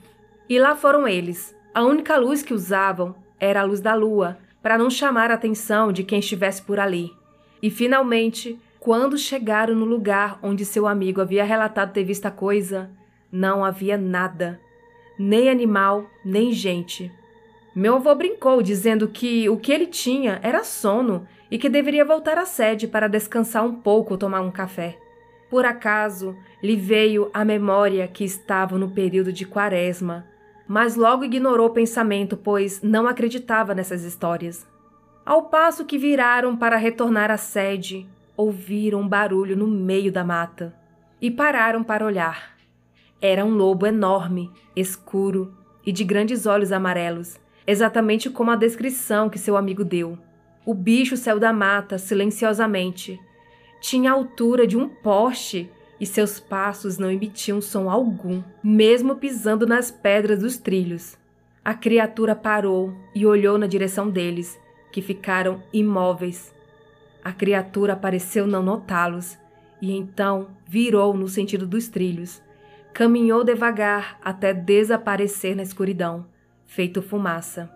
E 0.49 0.59
lá 0.59 0.75
foram 0.75 1.07
eles. 1.07 1.55
A 1.73 1.81
única 1.81 2.17
luz 2.17 2.43
que 2.43 2.53
usavam 2.53 3.15
era 3.39 3.61
a 3.61 3.63
luz 3.63 3.79
da 3.79 3.93
lua, 3.95 4.37
para 4.67 4.77
não 4.77 4.89
chamar 4.89 5.31
a 5.31 5.35
atenção 5.35 5.93
de 5.93 6.03
quem 6.03 6.19
estivesse 6.19 6.61
por 6.61 6.77
ali. 6.77 7.13
E 7.63 7.69
finalmente, 7.69 8.59
quando 8.81 9.17
chegaram 9.17 9.73
no 9.73 9.85
lugar 9.85 10.39
onde 10.43 10.65
seu 10.65 10.85
amigo 10.85 11.21
havia 11.21 11.45
relatado 11.45 11.93
ter 11.93 12.03
visto 12.03 12.25
a 12.25 12.31
coisa, 12.31 12.91
não 13.31 13.63
havia 13.63 13.97
nada, 13.97 14.59
nem 15.17 15.49
animal, 15.49 16.05
nem 16.25 16.51
gente. 16.51 17.09
Meu 17.73 17.95
avô 17.95 18.13
brincou, 18.13 18.61
dizendo 18.61 19.07
que 19.07 19.47
o 19.47 19.55
que 19.55 19.71
ele 19.71 19.87
tinha 19.87 20.37
era 20.43 20.65
sono 20.65 21.25
e 21.49 21.57
que 21.57 21.69
deveria 21.69 22.03
voltar 22.03 22.37
à 22.37 22.45
sede 22.45 22.89
para 22.89 23.07
descansar 23.07 23.63
um 23.63 23.73
pouco 23.73 24.15
ou 24.15 24.17
tomar 24.17 24.41
um 24.41 24.51
café. 24.51 24.97
Por 25.49 25.63
acaso 25.63 26.35
lhe 26.61 26.75
veio 26.75 27.29
à 27.33 27.45
memória 27.45 28.05
que 28.05 28.25
estava 28.25 28.77
no 28.77 28.91
período 28.91 29.31
de 29.31 29.45
quaresma, 29.45 30.27
mas 30.67 30.95
logo 30.95 31.23
ignorou 31.23 31.67
o 31.67 31.73
pensamento, 31.73 32.35
pois 32.35 32.81
não 32.81 33.07
acreditava 33.07 33.73
nessas 33.73 34.03
histórias. 34.03 34.67
Ao 35.25 35.43
passo 35.43 35.85
que 35.85 35.97
viraram 35.97 36.55
para 36.55 36.77
retornar 36.77 37.31
à 37.31 37.37
sede, 37.37 38.07
ouviram 38.35 39.01
um 39.01 39.07
barulho 39.07 39.55
no 39.55 39.67
meio 39.67 40.11
da 40.11 40.23
mata 40.23 40.73
e 41.21 41.31
pararam 41.31 41.83
para 41.83 42.05
olhar. 42.05 42.55
Era 43.21 43.43
um 43.43 43.51
lobo 43.51 43.85
enorme, 43.85 44.51
escuro 44.75 45.53
e 45.85 45.91
de 45.91 46.03
grandes 46.03 46.45
olhos 46.45 46.71
amarelos, 46.71 47.39
exatamente 47.65 48.29
como 48.29 48.51
a 48.51 48.55
descrição 48.55 49.29
que 49.29 49.39
seu 49.39 49.57
amigo 49.57 49.83
deu. 49.83 50.17
O 50.65 50.73
bicho 50.73 51.15
saiu 51.17 51.39
da 51.39 51.53
mata 51.53 51.97
silenciosamente 51.97 53.19
tinha 53.79 54.11
a 54.11 54.13
altura 54.13 54.65
de 54.65 54.77
um 54.77 54.87
poste 54.87 55.69
e 55.99 56.05
seus 56.05 56.39
passos 56.39 56.97
não 56.97 57.09
emitiam 57.09 57.61
som 57.61 57.89
algum, 57.89 58.43
mesmo 58.63 59.15
pisando 59.15 59.65
nas 59.65 59.89
pedras 59.89 60.39
dos 60.39 60.57
trilhos. 60.57 61.17
A 61.63 61.73
criatura 61.73 62.35
parou 62.35 62.93
e 63.13 63.25
olhou 63.25 63.57
na 63.57 63.67
direção 63.67 64.09
deles, 64.09 64.57
que 64.91 65.01
ficaram 65.01 65.61
imóveis. 65.73 66.53
A 67.23 67.31
criatura 67.31 67.95
pareceu 67.95 68.47
não 68.47 68.63
notá-los 68.63 69.37
e 69.81 69.91
então 69.91 70.47
virou 70.65 71.13
no 71.13 71.27
sentido 71.27 71.67
dos 71.67 71.87
trilhos. 71.87 72.41
Caminhou 72.93 73.43
devagar 73.43 74.17
até 74.23 74.53
desaparecer 74.53 75.55
na 75.55 75.63
escuridão, 75.63 76.25
feito 76.65 77.01
fumaça. 77.01 77.69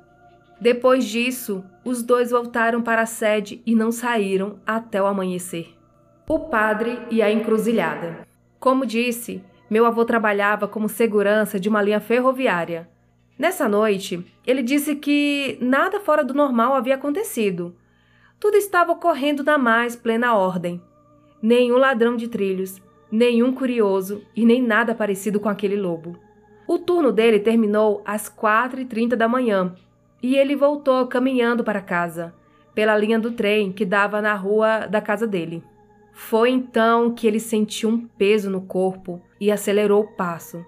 Depois 0.60 1.06
disso, 1.06 1.64
os 1.84 2.02
dois 2.04 2.32
voltaram 2.32 2.82
para 2.82 3.02
a 3.02 3.06
sede 3.06 3.62
e 3.66 3.76
não 3.76 3.92
saíram 3.92 4.60
até 4.66 5.02
o 5.02 5.06
amanhecer. 5.06 5.81
O 6.28 6.40
padre 6.40 7.00
e 7.10 7.22
a 7.22 7.32
encruzilhada. 7.32 8.28
Como 8.60 8.86
disse, 8.86 9.44
meu 9.70 9.86
avô 9.86 10.06
trabalhava 10.06 10.68
como 10.68 10.88
segurança 10.88 11.60
de 11.60 11.68
uma 11.68 11.82
linha 11.82 12.00
ferroviária. 12.00 12.90
Nessa 13.38 13.68
noite, 13.68 14.26
ele 14.46 14.62
disse 14.62 14.96
que 14.96 15.58
nada 15.60 16.00
fora 16.00 16.24
do 16.24 16.34
normal 16.34 16.74
havia 16.74 16.96
acontecido. 16.96 17.76
Tudo 18.40 18.56
estava 18.56 18.92
ocorrendo 18.92 19.44
na 19.44 19.58
mais 19.58 19.96
plena 19.96 20.36
ordem. 20.36 20.82
Nenhum 21.42 21.78
ladrão 21.78 22.16
de 22.16 22.28
trilhos, 22.28 22.82
nenhum 23.12 23.52
curioso 23.52 24.24
e 24.36 24.46
nem 24.46 24.62
nada 24.62 24.94
parecido 24.94 25.40
com 25.40 25.50
aquele 25.50 25.76
lobo. 25.76 26.18
O 26.68 26.78
turno 26.78 27.12
dele 27.12 27.40
terminou 27.40 28.02
às 28.06 28.30
quatro 28.30 28.80
e 28.80 28.86
trinta 28.86 29.18
da 29.18 29.28
manhã 29.28 29.74
e 30.22 30.36
ele 30.36 30.56
voltou 30.56 31.08
caminhando 31.08 31.64
para 31.64 31.82
casa, 31.82 32.34
pela 32.76 32.96
linha 32.96 33.20
do 33.20 33.32
trem 33.32 33.72
que 33.72 33.84
dava 33.84 34.22
na 34.22 34.34
rua 34.36 34.86
da 34.86 35.02
casa 35.02 35.26
dele. 35.26 35.64
Foi 36.12 36.50
então 36.50 37.14
que 37.14 37.26
ele 37.26 37.40
sentiu 37.40 37.90
um 37.90 38.08
peso 38.08 38.50
no 38.50 38.62
corpo 38.62 39.22
e 39.40 39.52
acelerou 39.52 40.04
o 40.04 40.08
passo. 40.08 40.66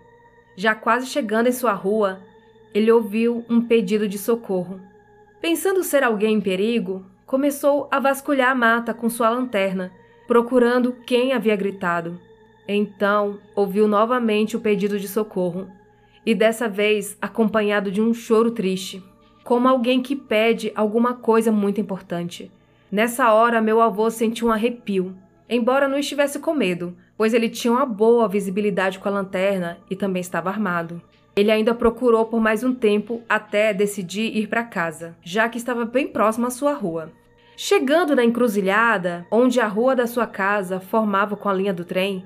Já 0.55 0.75
quase 0.75 1.07
chegando 1.07 1.47
em 1.47 1.51
sua 1.51 1.73
rua, 1.73 2.21
ele 2.73 2.91
ouviu 2.91 3.45
um 3.50 3.62
pedido 3.62 4.07
de 4.07 4.17
socorro. 4.17 4.79
Pensando 5.41 5.83
ser 5.83 6.03
alguém 6.03 6.35
em 6.35 6.41
perigo, 6.41 7.05
começou 7.25 7.88
a 7.91 8.00
vasculhar 8.00 8.51
a 8.51 8.55
mata 8.55 8.93
com 8.93 9.09
sua 9.09 9.29
lanterna, 9.29 9.91
procurando 10.27 10.93
quem 11.05 11.33
havia 11.33 11.55
gritado. 11.55 12.19
Então, 12.67 13.39
ouviu 13.55 13.88
novamente 13.88 14.55
o 14.55 14.59
pedido 14.59 15.00
de 15.00 15.07
socorro, 15.07 15.67
e 16.25 16.33
dessa 16.33 16.69
vez 16.69 17.17
acompanhado 17.21 17.91
de 17.91 18.01
um 18.01 18.13
choro 18.13 18.51
triste, 18.51 19.03
como 19.43 19.67
alguém 19.67 20.01
que 20.01 20.15
pede 20.15 20.71
alguma 20.73 21.13
coisa 21.13 21.51
muito 21.51 21.81
importante. 21.81 22.50
Nessa 22.89 23.33
hora, 23.33 23.62
meu 23.62 23.81
avô 23.81 24.09
sentiu 24.09 24.47
um 24.47 24.51
arrepio 24.51 25.13
embora 25.55 25.88
não 25.88 25.98
estivesse 25.98 26.39
com 26.39 26.53
medo, 26.53 26.95
pois 27.17 27.33
ele 27.33 27.50
tinha 27.50 27.74
uma 27.74 27.86
boa 27.86 28.27
visibilidade 28.27 29.00
com 29.00 29.07
a 29.07 29.12
lanterna 29.12 29.77
e 29.89 29.95
também 29.95 30.22
estava 30.22 30.50
armado. 30.50 31.01
Ele 31.36 31.51
ainda 31.51 31.74
procurou 31.74 32.25
por 32.25 32.39
mais 32.39 32.63
um 32.63 32.74
tempo 32.74 33.22
até 33.27 33.74
decidir 33.74 34.38
ir 34.38 34.48
para 34.48 34.63
casa, 34.63 35.15
já 35.24 35.50
que 35.50 35.57
estava 35.57 35.83
bem 35.83 36.07
próximo 36.07 36.45
à 36.45 36.50
sua 36.50 36.74
rua. 36.74 37.12
Chegando 37.57 38.15
na 38.15 38.24
encruzilhada, 38.24 39.25
onde 39.31 39.60
a 39.60 39.67
rua 39.67 39.95
da 39.95 40.07
sua 40.07 40.27
casa 40.27 40.79
formava 40.79 41.36
com 41.36 41.50
a 41.50 41.53
linha 41.53 41.74
do 41.74 41.86
trem, 41.86 42.24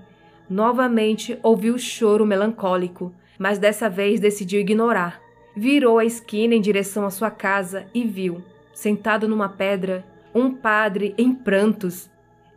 novamente 0.50 1.38
ouviu 1.44 1.76
o 1.76 1.80
choro 1.80 2.26
melancólico, 2.26 3.14
mas 3.38 3.60
dessa 3.60 3.90
vez 3.90 4.20
decidiu 4.20 4.60
ignorar. 4.60 5.22
Virou 5.56 6.00
a 6.00 6.06
esquina 6.06 6.54
em 6.54 6.62
direção 6.62 7.06
à 7.06 7.10
sua 7.10 7.32
casa 7.32 7.86
e 7.94 8.04
viu, 8.04 8.44
sentado 8.74 9.28
numa 9.28 9.50
pedra, 9.50 10.06
um 10.34 10.54
padre 10.54 11.14
em 11.18 11.34
prantos, 11.34 12.10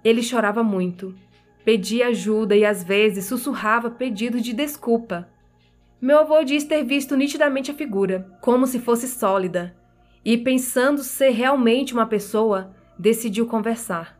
ele 0.04 0.23
chorava 0.23 0.62
muito, 0.62 1.14
pedia 1.64 2.09
ajuda 2.09 2.57
e 2.57 2.64
às 2.64 2.83
vezes 2.83 3.26
sussurrava 3.26 3.90
pedidos 3.90 4.42
de 4.42 4.52
desculpa. 4.52 5.28
Meu 6.00 6.21
avô 6.21 6.42
diz 6.42 6.64
ter 6.64 6.83
visto 6.83 7.16
nitidamente 7.16 7.71
a 7.71 7.75
figura, 7.75 8.26
como 8.40 8.66
se 8.66 8.78
fosse 8.78 9.07
sólida, 9.07 9.76
e 10.25 10.38
pensando 10.38 11.02
ser 11.02 11.30
realmente 11.30 11.92
uma 11.92 12.07
pessoa, 12.07 12.75
decidiu 12.99 13.47
conversar. 13.47 14.19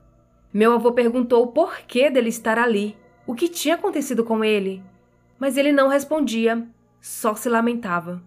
Meu 0.53 0.73
avô 0.73 0.93
perguntou 0.93 1.43
o 1.45 1.49
porquê 1.49 2.11
dele 2.11 2.29
estar 2.29 2.59
ali, 2.59 2.97
o 3.27 3.35
que 3.35 3.49
tinha 3.49 3.77
acontecido 3.77 4.25
com 4.25 4.45
ele. 4.45 4.83
mas 5.39 5.57
ele 5.57 5.73
não 5.73 5.89
respondia, 5.89 6.69
só 7.01 7.35
se 7.35 7.49
lamentava. 7.49 8.23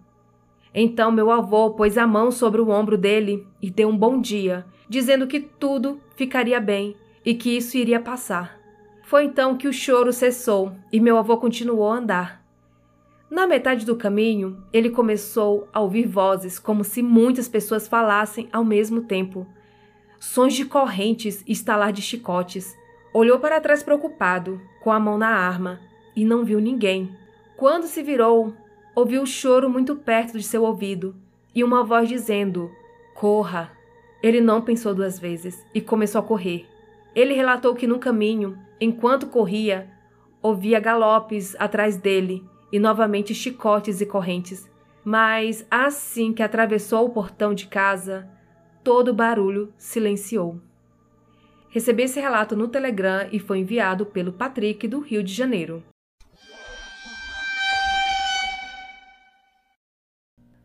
Então 0.74 1.12
meu 1.12 1.30
avô 1.30 1.70
pôs 1.70 1.96
a 1.96 2.08
mão 2.08 2.32
sobre 2.32 2.60
o 2.60 2.70
ombro 2.70 2.98
dele 2.98 3.46
e 3.62 3.70
deu 3.70 3.88
um 3.88 3.96
bom 3.96 4.20
dia, 4.20 4.66
dizendo 4.88 5.28
que 5.28 5.38
tudo 5.38 6.00
ficaria 6.16 6.60
bem 6.60 6.96
e 7.24 7.34
que 7.34 7.56
isso 7.56 7.76
iria 7.76 8.00
passar. 8.00 8.58
Foi 9.02 9.24
então 9.24 9.56
que 9.56 9.68
o 9.68 9.72
choro 9.72 10.12
cessou 10.12 10.72
e 10.92 11.00
meu 11.00 11.16
avô 11.18 11.36
continuou 11.36 11.90
a 11.90 11.96
andar. 11.96 12.44
Na 13.30 13.46
metade 13.46 13.84
do 13.84 13.96
caminho, 13.96 14.62
ele 14.72 14.90
começou 14.90 15.68
a 15.72 15.80
ouvir 15.80 16.06
vozes 16.06 16.58
como 16.58 16.84
se 16.84 17.02
muitas 17.02 17.48
pessoas 17.48 17.88
falassem 17.88 18.48
ao 18.52 18.64
mesmo 18.64 19.02
tempo. 19.02 19.46
Sons 20.20 20.54
de 20.54 20.64
correntes 20.64 21.42
e 21.46 21.52
estalar 21.52 21.92
de 21.92 22.00
chicotes. 22.00 22.76
Olhou 23.12 23.38
para 23.38 23.60
trás 23.60 23.82
preocupado, 23.82 24.60
com 24.80 24.92
a 24.92 25.00
mão 25.00 25.18
na 25.18 25.28
arma, 25.28 25.80
e 26.14 26.24
não 26.24 26.44
viu 26.44 26.60
ninguém. 26.60 27.14
Quando 27.56 27.86
se 27.86 28.02
virou, 28.02 28.54
ouviu 28.94 29.22
o 29.22 29.26
choro 29.26 29.68
muito 29.68 29.96
perto 29.96 30.38
de 30.38 30.44
seu 30.44 30.62
ouvido 30.62 31.14
e 31.54 31.62
uma 31.62 31.84
voz 31.84 32.08
dizendo: 32.08 32.70
Corra! 33.14 33.70
Ele 34.22 34.40
não 34.40 34.62
pensou 34.62 34.94
duas 34.94 35.18
vezes 35.18 35.64
e 35.74 35.80
começou 35.80 36.20
a 36.20 36.24
correr. 36.24 36.66
Ele 37.14 37.34
relatou 37.34 37.74
que 37.74 37.86
no 37.86 37.98
caminho, 37.98 38.58
enquanto 38.80 39.28
corria, 39.28 39.88
ouvia 40.42 40.80
galopes 40.80 41.54
atrás 41.58 41.96
dele 41.96 42.44
e 42.72 42.78
novamente 42.78 43.34
chicotes 43.34 44.00
e 44.00 44.06
correntes. 44.06 44.68
Mas 45.04 45.64
assim 45.70 46.32
que 46.32 46.42
atravessou 46.42 47.06
o 47.06 47.10
portão 47.10 47.54
de 47.54 47.66
casa, 47.66 48.28
todo 48.82 49.08
o 49.08 49.14
barulho 49.14 49.72
silenciou. 49.76 50.60
Recebi 51.68 52.04
esse 52.04 52.20
relato 52.20 52.56
no 52.56 52.68
Telegram 52.68 53.28
e 53.30 53.38
foi 53.38 53.58
enviado 53.58 54.06
pelo 54.06 54.32
Patrick 54.32 54.86
do 54.88 55.00
Rio 55.00 55.22
de 55.22 55.32
Janeiro. 55.32 55.82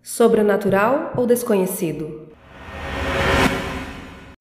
Sobrenatural 0.01 1.13
ou 1.15 1.25
desconhecido? 1.25 2.28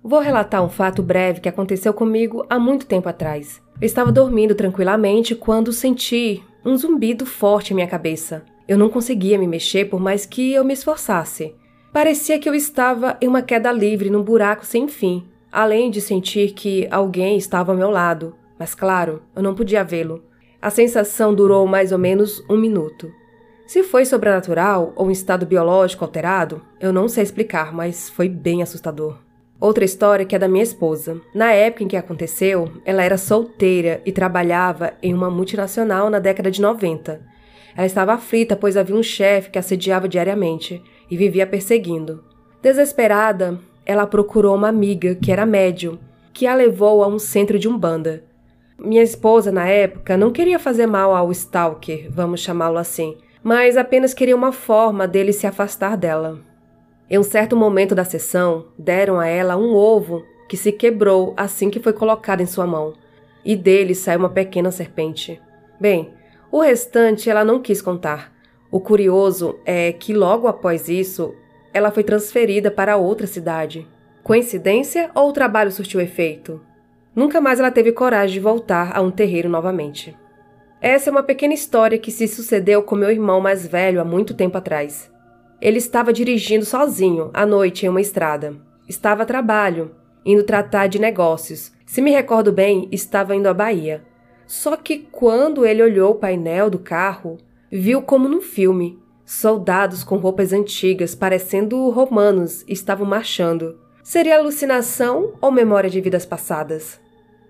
Vou 0.09 0.21
relatar 0.21 0.65
um 0.65 0.71
fato 0.71 1.03
breve 1.03 1.39
que 1.39 1.51
aconteceu 1.51 1.93
comigo 1.93 2.43
há 2.49 2.59
muito 2.59 2.87
tempo 2.87 3.11
atrás. 3.11 3.61
Eu 3.79 3.85
estava 3.85 4.11
dormindo 4.11 4.55
tranquilamente 4.55 5.35
quando 5.35 5.71
senti 5.71 6.43
um 6.65 6.75
zumbido 6.79 7.27
forte 7.27 7.73
em 7.73 7.75
minha 7.75 7.87
cabeça. 7.87 8.43
Eu 8.67 8.79
não 8.79 8.89
conseguia 8.89 9.37
me 9.37 9.47
mexer 9.47 9.85
por 9.85 10.01
mais 10.01 10.25
que 10.25 10.55
eu 10.55 10.65
me 10.65 10.73
esforçasse. 10.73 11.55
Parecia 11.93 12.39
que 12.39 12.49
eu 12.49 12.55
estava 12.55 13.19
em 13.21 13.29
uma 13.29 13.43
queda 13.43 13.71
livre 13.71 14.09
num 14.09 14.23
buraco 14.23 14.65
sem 14.65 14.89
fim, 14.89 15.29
além 15.53 15.91
de 15.91 16.01
sentir 16.01 16.55
que 16.55 16.89
alguém 16.91 17.37
estava 17.37 17.73
ao 17.73 17.77
meu 17.77 17.91
lado. 17.91 18.35
Mas 18.59 18.75
claro, 18.75 19.23
eu 19.37 19.43
não 19.43 19.55
podia 19.55 19.85
vê-lo. 19.85 20.25
A 20.63 20.71
sensação 20.71 21.35
durou 21.35 21.67
mais 21.67 21.93
ou 21.93 21.99
menos 21.99 22.43
um 22.49 22.57
minuto. 22.57 23.13
Se 23.67 23.83
foi 23.83 24.07
sobrenatural 24.07 24.91
ou 24.97 25.09
um 25.09 25.11
estado 25.11 25.45
biológico 25.45 26.03
alterado, 26.03 26.63
eu 26.81 26.95
não 26.95 27.09
sei 27.09 27.25
explicar, 27.25 27.75
mas 27.75 28.09
foi 28.09 28.27
bem 28.27 28.63
assustador. 28.63 29.28
Outra 29.61 29.85
história 29.85 30.25
que 30.25 30.37
é 30.37 30.39
da 30.39 30.47
minha 30.47 30.63
esposa. 30.63 31.21
Na 31.35 31.53
época 31.53 31.83
em 31.83 31.89
que 31.89 31.97
aconteceu, 31.97 32.71
ela 32.85 33.03
era 33.03 33.19
solteira 33.19 34.01
e 34.07 34.13
trabalhava 34.13 34.93
em 35.03 35.13
uma 35.13 35.29
multinacional 35.29 36.09
na 36.09 36.21
década 36.21 36.49
de 36.49 36.61
90. 36.61 37.21
Ela 37.77 37.87
estava 37.87 38.13
aflita 38.13 38.55
pois 38.55 38.77
havia 38.77 38.95
um 38.95 39.03
chefe 39.03 39.51
que 39.51 39.59
assediava 39.59 40.09
diariamente 40.09 40.81
e 41.11 41.17
vivia 41.17 41.47
perseguindo. 41.47 42.23
Desesperada, 42.63 43.59
ela 43.85 44.07
procurou 44.07 44.55
uma 44.55 44.69
amiga 44.69 45.17
que 45.17 45.33
era 45.33 45.45
médium, 45.45 45.99
que 46.33 46.47
a 46.47 46.55
levou 46.55 47.03
a 47.03 47.09
um 47.09 47.19
centro 47.19 47.59
de 47.59 47.69
umbanda. 47.69 48.23
Minha 48.79 49.03
esposa, 49.03 49.51
na 49.51 49.67
época, 49.67 50.17
não 50.17 50.31
queria 50.31 50.59
fazer 50.59 50.87
mal 50.87 51.17
ao 51.17 51.33
stalker, 51.33 52.09
vamos 52.11 52.41
chamá-lo 52.41 52.79
assim, 52.79 53.17
mas 53.43 53.77
apenas 53.77 54.15
queria 54.15 54.37
uma 54.37 54.53
forma 54.53 55.09
dele 55.09 55.33
se 55.33 55.49
afastar 55.49 55.97
dela. 55.97 56.48
Em 57.11 57.19
um 57.19 57.23
certo 57.23 57.57
momento 57.57 57.95
da 57.95 58.05
sessão, 58.05 58.67
deram 58.79 59.19
a 59.19 59.27
ela 59.27 59.57
um 59.57 59.75
ovo 59.75 60.25
que 60.47 60.57
se 60.57 60.71
quebrou 60.71 61.33
assim 61.37 61.71
que 61.71 61.81
foi 61.81 61.93
colocado 61.93 62.41
em 62.41 62.47
sua 62.47 62.67
mão, 62.67 62.93
e 63.45 63.57
dele 63.57 63.95
saiu 63.95 64.19
uma 64.19 64.29
pequena 64.29 64.71
serpente. 64.71 65.41
Bem, 65.81 66.13
o 66.51 66.61
restante 66.61 67.31
ela 67.31 67.45
não 67.45 67.61
quis 67.61 67.81
contar. 67.81 68.33
O 68.71 68.79
curioso 68.79 69.59
é 69.65 69.93
que 69.93 70.13
logo 70.13 70.47
após 70.47 70.89
isso, 70.89 71.35
ela 71.73 71.91
foi 71.91 72.05
transferida 72.05 72.71
para 72.71 72.97
outra 72.97 73.27
cidade. 73.27 73.87
Coincidência 74.23 75.11
ou 75.15 75.31
o 75.31 75.33
trabalho 75.33 75.73
surtiu 75.73 76.01
efeito? 76.01 76.61
Nunca 77.15 77.41
mais 77.41 77.59
ela 77.59 77.71
teve 77.71 77.93
coragem 77.93 78.35
de 78.35 78.41
voltar 78.41 78.95
a 78.95 79.01
um 79.01 79.11
terreiro 79.11 79.49
novamente. 79.49 80.15
Essa 80.81 81.09
é 81.09 81.11
uma 81.11 81.23
pequena 81.23 81.55
história 81.55 81.99
que 81.99 82.11
se 82.11 82.29
sucedeu 82.29 82.83
com 82.83 82.95
meu 82.95 83.11
irmão 83.11 83.41
mais 83.41 83.67
velho 83.67 84.01
há 84.01 84.05
muito 84.05 84.35
tempo 84.35 84.59
atrás. 84.59 85.11
Ele 85.61 85.79
estava 85.79 86.13
dirigindo 86.13 86.65
sozinho 86.65 87.31
à 87.35 87.45
noite 87.45 87.85
em 87.85 87.89
uma 87.89 88.01
estrada. 88.01 88.55
Estava 88.89 89.25
a 89.25 89.27
trabalho, 89.27 89.91
indo 90.25 90.45
tratar 90.45 90.87
de 90.87 90.99
negócios. 90.99 91.73
Se 91.85 92.01
me 92.01 92.11
recordo 92.11 92.53
bem, 92.53 92.89
estava 92.93 93.35
indo 93.35 93.49
à 93.49 93.55
Bahia. 93.55 94.05
Só 94.47 94.77
que 94.77 94.99
quando 95.11 95.67
ele 95.67 95.83
olhou 95.83 96.13
o 96.13 96.15
painel 96.15 96.71
do 96.71 96.79
carro, 96.79 97.39
viu 97.71 98.01
como 98.03 98.29
num 98.29 98.41
filme. 98.41 98.99
Soldados 99.27 100.03
com 100.05 100.17
roupas 100.17 100.53
antigas, 100.53 101.15
parecendo 101.15 101.91
romanos, 101.91 102.65
estavam 102.67 103.07
marchando. 103.07 103.79
Seria 104.03 104.39
alucinação 104.39 105.35
ou 105.41 105.51
memória 105.51 105.91
de 105.91 106.01
vidas 106.01 106.25
passadas? 106.25 106.99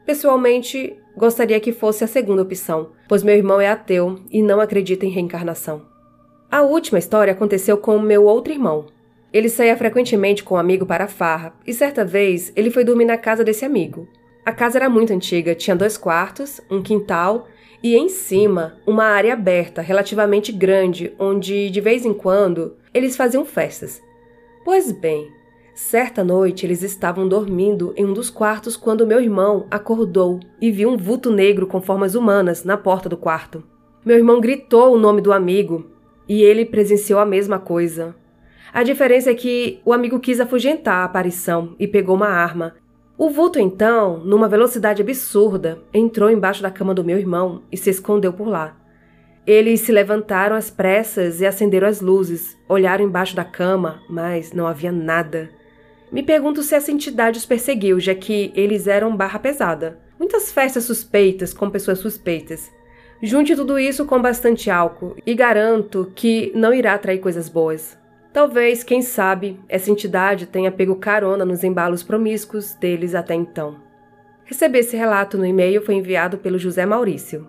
Pessoalmente, 0.04 0.96
gostaria 1.16 1.60
que 1.60 1.70
fosse 1.70 2.02
a 2.02 2.08
segunda 2.08 2.42
opção, 2.42 2.90
pois 3.06 3.22
meu 3.22 3.36
irmão 3.36 3.60
é 3.60 3.68
ateu 3.68 4.18
e 4.30 4.42
não 4.42 4.60
acredita 4.60 5.06
em 5.06 5.10
reencarnação. 5.10 5.97
A 6.50 6.62
última 6.62 6.98
história 6.98 7.34
aconteceu 7.34 7.76
com 7.76 7.98
meu 7.98 8.24
outro 8.24 8.50
irmão. 8.50 8.86
Ele 9.30 9.50
saía 9.50 9.76
frequentemente 9.76 10.42
com 10.42 10.54
um 10.54 10.58
amigo 10.58 10.86
para 10.86 11.04
a 11.04 11.08
farra, 11.08 11.52
e 11.66 11.74
certa 11.74 12.06
vez 12.06 12.50
ele 12.56 12.70
foi 12.70 12.84
dormir 12.84 13.04
na 13.04 13.18
casa 13.18 13.44
desse 13.44 13.66
amigo. 13.66 14.08
A 14.46 14.50
casa 14.50 14.78
era 14.78 14.88
muito 14.88 15.12
antiga, 15.12 15.54
tinha 15.54 15.76
dois 15.76 15.98
quartos, 15.98 16.58
um 16.70 16.80
quintal 16.80 17.46
e 17.82 17.94
em 17.94 18.08
cima 18.08 18.78
uma 18.86 19.04
área 19.04 19.34
aberta 19.34 19.82
relativamente 19.82 20.50
grande 20.50 21.12
onde 21.18 21.68
de 21.68 21.80
vez 21.82 22.06
em 22.06 22.14
quando 22.14 22.76
eles 22.94 23.14
faziam 23.14 23.44
festas. 23.44 24.02
Pois 24.64 24.90
bem, 24.90 25.30
certa 25.74 26.24
noite 26.24 26.64
eles 26.64 26.82
estavam 26.82 27.28
dormindo 27.28 27.92
em 27.94 28.06
um 28.06 28.14
dos 28.14 28.30
quartos 28.30 28.74
quando 28.74 29.06
meu 29.06 29.20
irmão 29.20 29.66
acordou 29.70 30.40
e 30.58 30.70
viu 30.70 30.88
um 30.88 30.96
vulto 30.96 31.30
negro 31.30 31.66
com 31.66 31.82
formas 31.82 32.14
humanas 32.14 32.64
na 32.64 32.78
porta 32.78 33.06
do 33.06 33.18
quarto. 33.18 33.62
Meu 34.02 34.16
irmão 34.16 34.40
gritou 34.40 34.94
o 34.94 34.98
nome 34.98 35.20
do 35.20 35.30
amigo 35.30 35.97
e 36.28 36.42
ele 36.42 36.64
presenciou 36.64 37.18
a 37.18 37.26
mesma 37.26 37.58
coisa. 37.58 38.14
A 38.72 38.82
diferença 38.82 39.30
é 39.30 39.34
que 39.34 39.80
o 39.84 39.92
amigo 39.92 40.20
quis 40.20 40.40
afugentar 40.40 40.96
a 40.96 41.04
aparição 41.04 41.74
e 41.78 41.88
pegou 41.88 42.14
uma 42.14 42.28
arma. 42.28 42.74
O 43.16 43.30
vulto, 43.30 43.58
então, 43.58 44.18
numa 44.18 44.48
velocidade 44.48 45.02
absurda, 45.02 45.82
entrou 45.92 46.30
embaixo 46.30 46.62
da 46.62 46.70
cama 46.70 46.94
do 46.94 47.02
meu 47.02 47.18
irmão 47.18 47.62
e 47.72 47.76
se 47.76 47.90
escondeu 47.90 48.32
por 48.32 48.46
lá. 48.46 48.76
Eles 49.46 49.80
se 49.80 49.90
levantaram 49.90 50.54
às 50.54 50.68
pressas 50.68 51.40
e 51.40 51.46
acenderam 51.46 51.88
as 51.88 52.02
luzes, 52.02 52.56
olharam 52.68 53.04
embaixo 53.04 53.34
da 53.34 53.44
cama, 53.44 54.02
mas 54.08 54.52
não 54.52 54.66
havia 54.66 54.92
nada. 54.92 55.48
Me 56.12 56.22
pergunto 56.22 56.62
se 56.62 56.74
essa 56.74 56.92
entidade 56.92 57.38
os 57.38 57.46
perseguiu, 57.46 57.98
já 57.98 58.14
que 58.14 58.52
eles 58.54 58.86
eram 58.86 59.16
barra 59.16 59.38
pesada. 59.38 59.98
Muitas 60.18 60.52
festas 60.52 60.84
suspeitas 60.84 61.54
com 61.54 61.70
pessoas 61.70 61.98
suspeitas. 61.98 62.70
Junte 63.20 63.56
tudo 63.56 63.80
isso 63.80 64.06
com 64.06 64.22
bastante 64.22 64.70
álcool 64.70 65.16
e 65.26 65.34
garanto 65.34 66.12
que 66.14 66.52
não 66.54 66.72
irá 66.72 66.94
atrair 66.94 67.18
coisas 67.18 67.48
boas. 67.48 67.98
Talvez, 68.32 68.84
quem 68.84 69.02
sabe, 69.02 69.58
essa 69.68 69.90
entidade 69.90 70.46
tenha 70.46 70.70
pego 70.70 70.94
carona 70.94 71.44
nos 71.44 71.64
embalos 71.64 72.04
promíscuos 72.04 72.74
deles 72.74 73.16
até 73.16 73.34
então. 73.34 73.76
Receber 74.44 74.78
esse 74.78 74.96
relato 74.96 75.36
no 75.36 75.44
e-mail 75.44 75.84
foi 75.84 75.96
enviado 75.96 76.38
pelo 76.38 76.60
José 76.60 76.86
Maurício. 76.86 77.48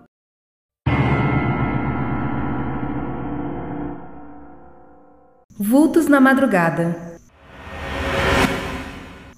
Vultos 5.56 6.08
na 6.08 6.20
madrugada. 6.20 6.96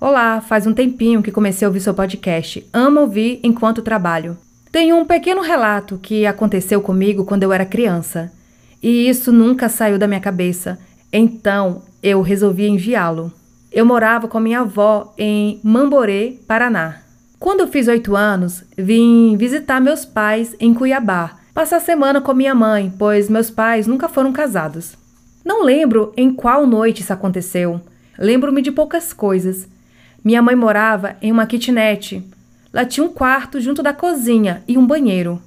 Olá, 0.01 0.41
faz 0.41 0.67
um 0.67 0.73
tempinho 0.73 1.23
que 1.23 1.31
comecei 1.31 1.67
a 1.67 1.69
ouvir 1.69 1.81
seu 1.81 1.93
podcast. 1.93 2.67
Amo 2.73 3.01
ouvir 3.01 3.39
enquanto 3.43 3.83
trabalho. 3.83 4.39
Tenho 4.73 4.97
um 4.97 5.05
pequeno 5.05 5.43
relato 5.43 5.99
que 6.03 6.25
aconteceu 6.25 6.81
comigo 6.81 7.27
quando 7.27 7.43
eu 7.43 7.53
era 7.53 7.67
criança, 7.67 8.33
e 8.83 9.07
isso 9.07 9.31
nunca 9.31 9.69
saiu 9.69 9.99
da 9.99 10.09
minha 10.09 10.19
cabeça, 10.19 10.79
então 11.13 11.83
eu 12.03 12.23
resolvi 12.23 12.67
enviá-lo. 12.67 13.31
Eu 13.71 13.85
morava 13.85 14.27
com 14.27 14.41
minha 14.41 14.61
avó 14.61 15.13
em 15.19 15.61
Mamborê, 15.63 16.39
Paraná. 16.49 17.03
Quando 17.39 17.61
eu 17.61 17.69
fiz 17.69 17.87
oito 17.87 18.17
anos, 18.17 18.65
vim 18.77 19.37
visitar 19.37 19.79
meus 19.79 20.07
pais 20.07 20.57
em 20.59 20.73
Cuiabá, 20.73 21.39
passar 21.53 21.77
a 21.77 21.81
semana 21.81 22.23
com 22.23 22.33
minha 22.33 22.55
mãe, 22.55 22.91
pois 22.99 23.29
meus 23.29 23.51
pais 23.51 23.87
nunca 23.87 24.09
foram 24.09 24.33
casados. 24.33 24.97
Não 25.45 25.65
lembro 25.65 26.15
em 26.17 26.33
qual 26.33 26.67
noite 26.67 27.03
isso 27.03 27.13
aconteceu. 27.13 27.79
Lembro-me 28.19 28.63
de 28.63 28.73
poucas 28.73 29.13
coisas. 29.13 29.69
Minha 30.25 30.41
mãe 30.41 30.57
morava 30.57 31.17
em 31.21 31.31
uma 31.31 31.47
kitnet, 31.47 32.25
Lá 32.73 32.85
tinha 32.85 33.05
um 33.05 33.09
quarto 33.09 33.61
junto 33.61 33.83
da 33.83 33.93
cozinha 33.93 34.63
e 34.67 34.79
um 34.79 34.87
banheiro. 34.87 35.41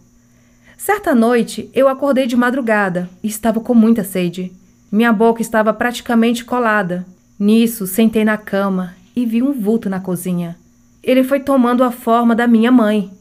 Certa 0.77 1.15
noite, 1.15 1.69
eu 1.73 1.87
acordei 1.87 2.27
de 2.27 2.35
madrugada 2.35 3.09
e 3.23 3.27
estava 3.27 3.59
com 3.59 3.73
muita 3.73 4.03
sede. 4.03 4.51
Minha 4.91 5.11
boca 5.11 5.41
estava 5.41 5.73
praticamente 5.73 6.45
colada. 6.45 7.05
Nisso, 7.39 7.87
sentei 7.87 8.23
na 8.23 8.37
cama 8.37 8.93
e 9.15 9.25
vi 9.25 9.41
um 9.41 9.51
vulto 9.51 9.89
na 9.89 9.99
cozinha. 9.99 10.55
Ele 11.01 11.23
foi 11.23 11.39
tomando 11.39 11.83
a 11.83 11.91
forma 11.91 12.35
da 12.35 12.45
minha 12.45 12.71
mãe. 12.71 13.11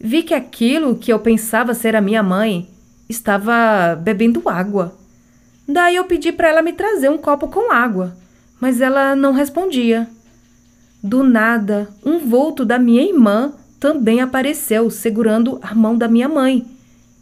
Vi 0.00 0.22
que 0.22 0.34
aquilo 0.34 0.96
que 0.96 1.12
eu 1.12 1.18
pensava 1.18 1.74
ser 1.74 1.94
a 1.94 2.00
minha 2.00 2.22
mãe 2.22 2.68
estava 3.08 3.94
bebendo 3.94 4.42
água. 4.48 4.96
Daí 5.68 5.96
eu 5.96 6.04
pedi 6.04 6.32
para 6.32 6.48
ela 6.48 6.62
me 6.62 6.72
trazer 6.72 7.08
um 7.08 7.18
copo 7.18 7.48
com 7.48 7.72
água, 7.72 8.16
mas 8.60 8.80
ela 8.80 9.16
não 9.16 9.32
respondia. 9.32 10.08
Do 11.02 11.22
nada, 11.22 11.88
um 12.04 12.18
vulto 12.18 12.64
da 12.64 12.78
minha 12.78 13.02
irmã 13.02 13.52
também 13.78 14.20
apareceu 14.20 14.90
segurando 14.90 15.58
a 15.62 15.74
mão 15.74 15.96
da 15.96 16.08
minha 16.08 16.28
mãe 16.28 16.66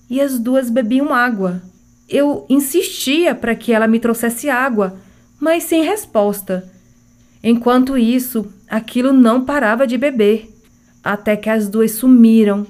e 0.09 0.21
as 0.21 0.39
duas 0.39 0.71
bebiam 0.71 1.13
água. 1.13 1.63
Eu 2.09 2.47
insistia 2.49 3.35
para 3.35 3.55
que 3.55 3.73
ela 3.73 3.87
me 3.87 3.99
trouxesse 3.99 4.49
água, 4.49 4.97
mas 5.41 5.65
sem 5.65 5.83
resposta. 5.83 6.71
Enquanto 7.43 7.99
isso, 7.99 8.47
aquilo 8.69 9.13
não 9.13 9.45
parava 9.45 9.87
de 9.87 9.99
beber, 9.99 10.49
até 11.03 11.37
que 11.37 11.51
as 11.51 11.69
duas 11.69 11.93
sumiram 11.93 12.67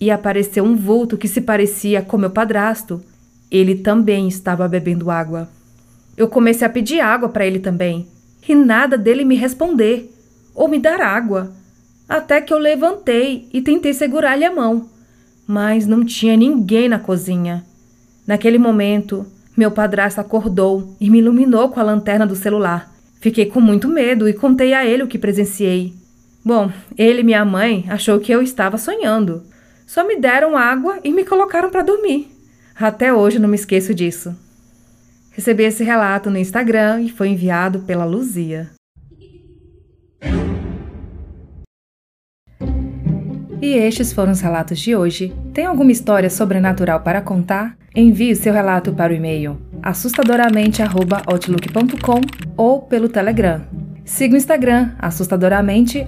e 0.00 0.10
apareceu 0.10 0.64
um 0.64 0.76
vulto 0.76 1.16
que 1.16 1.28
se 1.28 1.40
parecia 1.40 2.02
com 2.02 2.18
meu 2.18 2.30
padrasto. 2.30 3.02
Ele 3.50 3.76
também 3.76 4.28
estava 4.28 4.68
bebendo 4.68 5.10
água. 5.10 5.48
Eu 6.16 6.28
comecei 6.28 6.66
a 6.66 6.70
pedir 6.70 7.00
água 7.00 7.28
para 7.28 7.46
ele 7.46 7.60
também, 7.60 8.06
e 8.46 8.54
nada 8.54 8.98
dele 8.98 9.24
me 9.24 9.36
responder 9.36 10.14
ou 10.58 10.68
me 10.68 10.78
dar 10.78 11.00
água, 11.00 11.52
até 12.08 12.40
que 12.40 12.52
eu 12.52 12.58
levantei 12.58 13.48
e 13.52 13.62
tentei 13.62 13.94
segurar-lhe 13.94 14.44
a 14.44 14.54
mão 14.54 14.88
mas 15.48 15.86
não 15.86 16.04
tinha 16.04 16.36
ninguém 16.36 16.90
na 16.90 16.98
cozinha. 16.98 17.64
Naquele 18.26 18.58
momento, 18.58 19.26
meu 19.56 19.70
padrasto 19.70 20.20
acordou 20.20 20.94
e 21.00 21.08
me 21.08 21.20
iluminou 21.20 21.70
com 21.70 21.80
a 21.80 21.82
lanterna 21.82 22.26
do 22.26 22.36
celular. 22.36 22.92
Fiquei 23.18 23.46
com 23.46 23.58
muito 23.58 23.88
medo 23.88 24.28
e 24.28 24.34
contei 24.34 24.74
a 24.74 24.84
ele 24.84 25.02
o 25.02 25.08
que 25.08 25.18
presenciei. 25.18 25.94
Bom, 26.44 26.70
ele 26.98 27.22
e 27.22 27.24
minha 27.24 27.46
mãe 27.46 27.86
achou 27.88 28.20
que 28.20 28.30
eu 28.30 28.42
estava 28.42 28.76
sonhando. 28.76 29.42
Só 29.86 30.06
me 30.06 30.20
deram 30.20 30.54
água 30.54 30.98
e 31.02 31.10
me 31.10 31.24
colocaram 31.24 31.70
para 31.70 31.82
dormir. 31.82 32.28
Até 32.78 33.12
hoje 33.12 33.38
não 33.38 33.48
me 33.48 33.56
esqueço 33.56 33.94
disso. 33.94 34.36
Recebi 35.30 35.62
esse 35.62 35.82
relato 35.82 36.28
no 36.28 36.36
Instagram 36.36 37.00
e 37.00 37.08
foi 37.08 37.28
enviado 37.28 37.80
pela 37.80 38.04
Luzia. 38.04 38.77
E 43.60 43.74
estes 43.74 44.12
foram 44.12 44.30
os 44.32 44.40
relatos 44.40 44.78
de 44.78 44.94
hoje. 44.94 45.34
Tem 45.52 45.66
alguma 45.66 45.92
história 45.92 46.30
sobrenatural 46.30 47.00
para 47.00 47.20
contar? 47.20 47.76
Envie 47.94 48.34
seu 48.36 48.52
relato 48.52 48.92
para 48.92 49.12
o 49.12 49.16
e-mail 49.16 49.58
assustadoramente@outlook.com 49.82 52.20
ou 52.56 52.82
pelo 52.82 53.08
Telegram. 53.08 53.62
Siga 54.04 54.34
o 54.34 54.36
Instagram 54.36 54.90
assustadoramente 54.98 56.06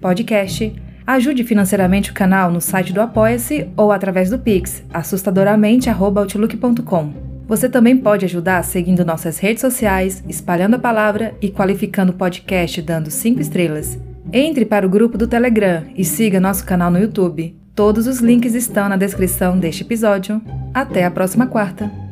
podcast. 0.00 0.74
Ajude 1.06 1.44
financeiramente 1.44 2.10
o 2.10 2.14
canal 2.14 2.50
no 2.50 2.60
site 2.60 2.92
do 2.92 3.00
Apoia-se 3.00 3.68
ou 3.76 3.92
através 3.92 4.28
do 4.30 4.38
Pix 4.38 4.82
assustadoramente@outlook.com. 4.92 7.12
Você 7.46 7.68
também 7.68 7.96
pode 7.96 8.24
ajudar 8.24 8.64
seguindo 8.64 9.04
nossas 9.04 9.38
redes 9.38 9.60
sociais, 9.60 10.24
espalhando 10.28 10.74
a 10.74 10.80
palavra 10.80 11.32
e 11.40 11.48
qualificando 11.48 12.10
o 12.10 12.16
podcast 12.16 12.82
dando 12.82 13.08
5 13.08 13.40
estrelas. 13.40 13.96
Entre 14.32 14.64
para 14.64 14.86
o 14.86 14.90
grupo 14.90 15.16
do 15.16 15.26
Telegram 15.26 15.84
e 15.94 16.04
siga 16.04 16.40
nosso 16.40 16.64
canal 16.64 16.90
no 16.90 16.98
YouTube. 16.98 17.56
Todos 17.74 18.06
os 18.06 18.18
links 18.18 18.54
estão 18.54 18.88
na 18.88 18.96
descrição 18.96 19.58
deste 19.58 19.82
episódio. 19.82 20.40
Até 20.74 21.04
a 21.04 21.10
próxima 21.10 21.46
quarta! 21.46 22.05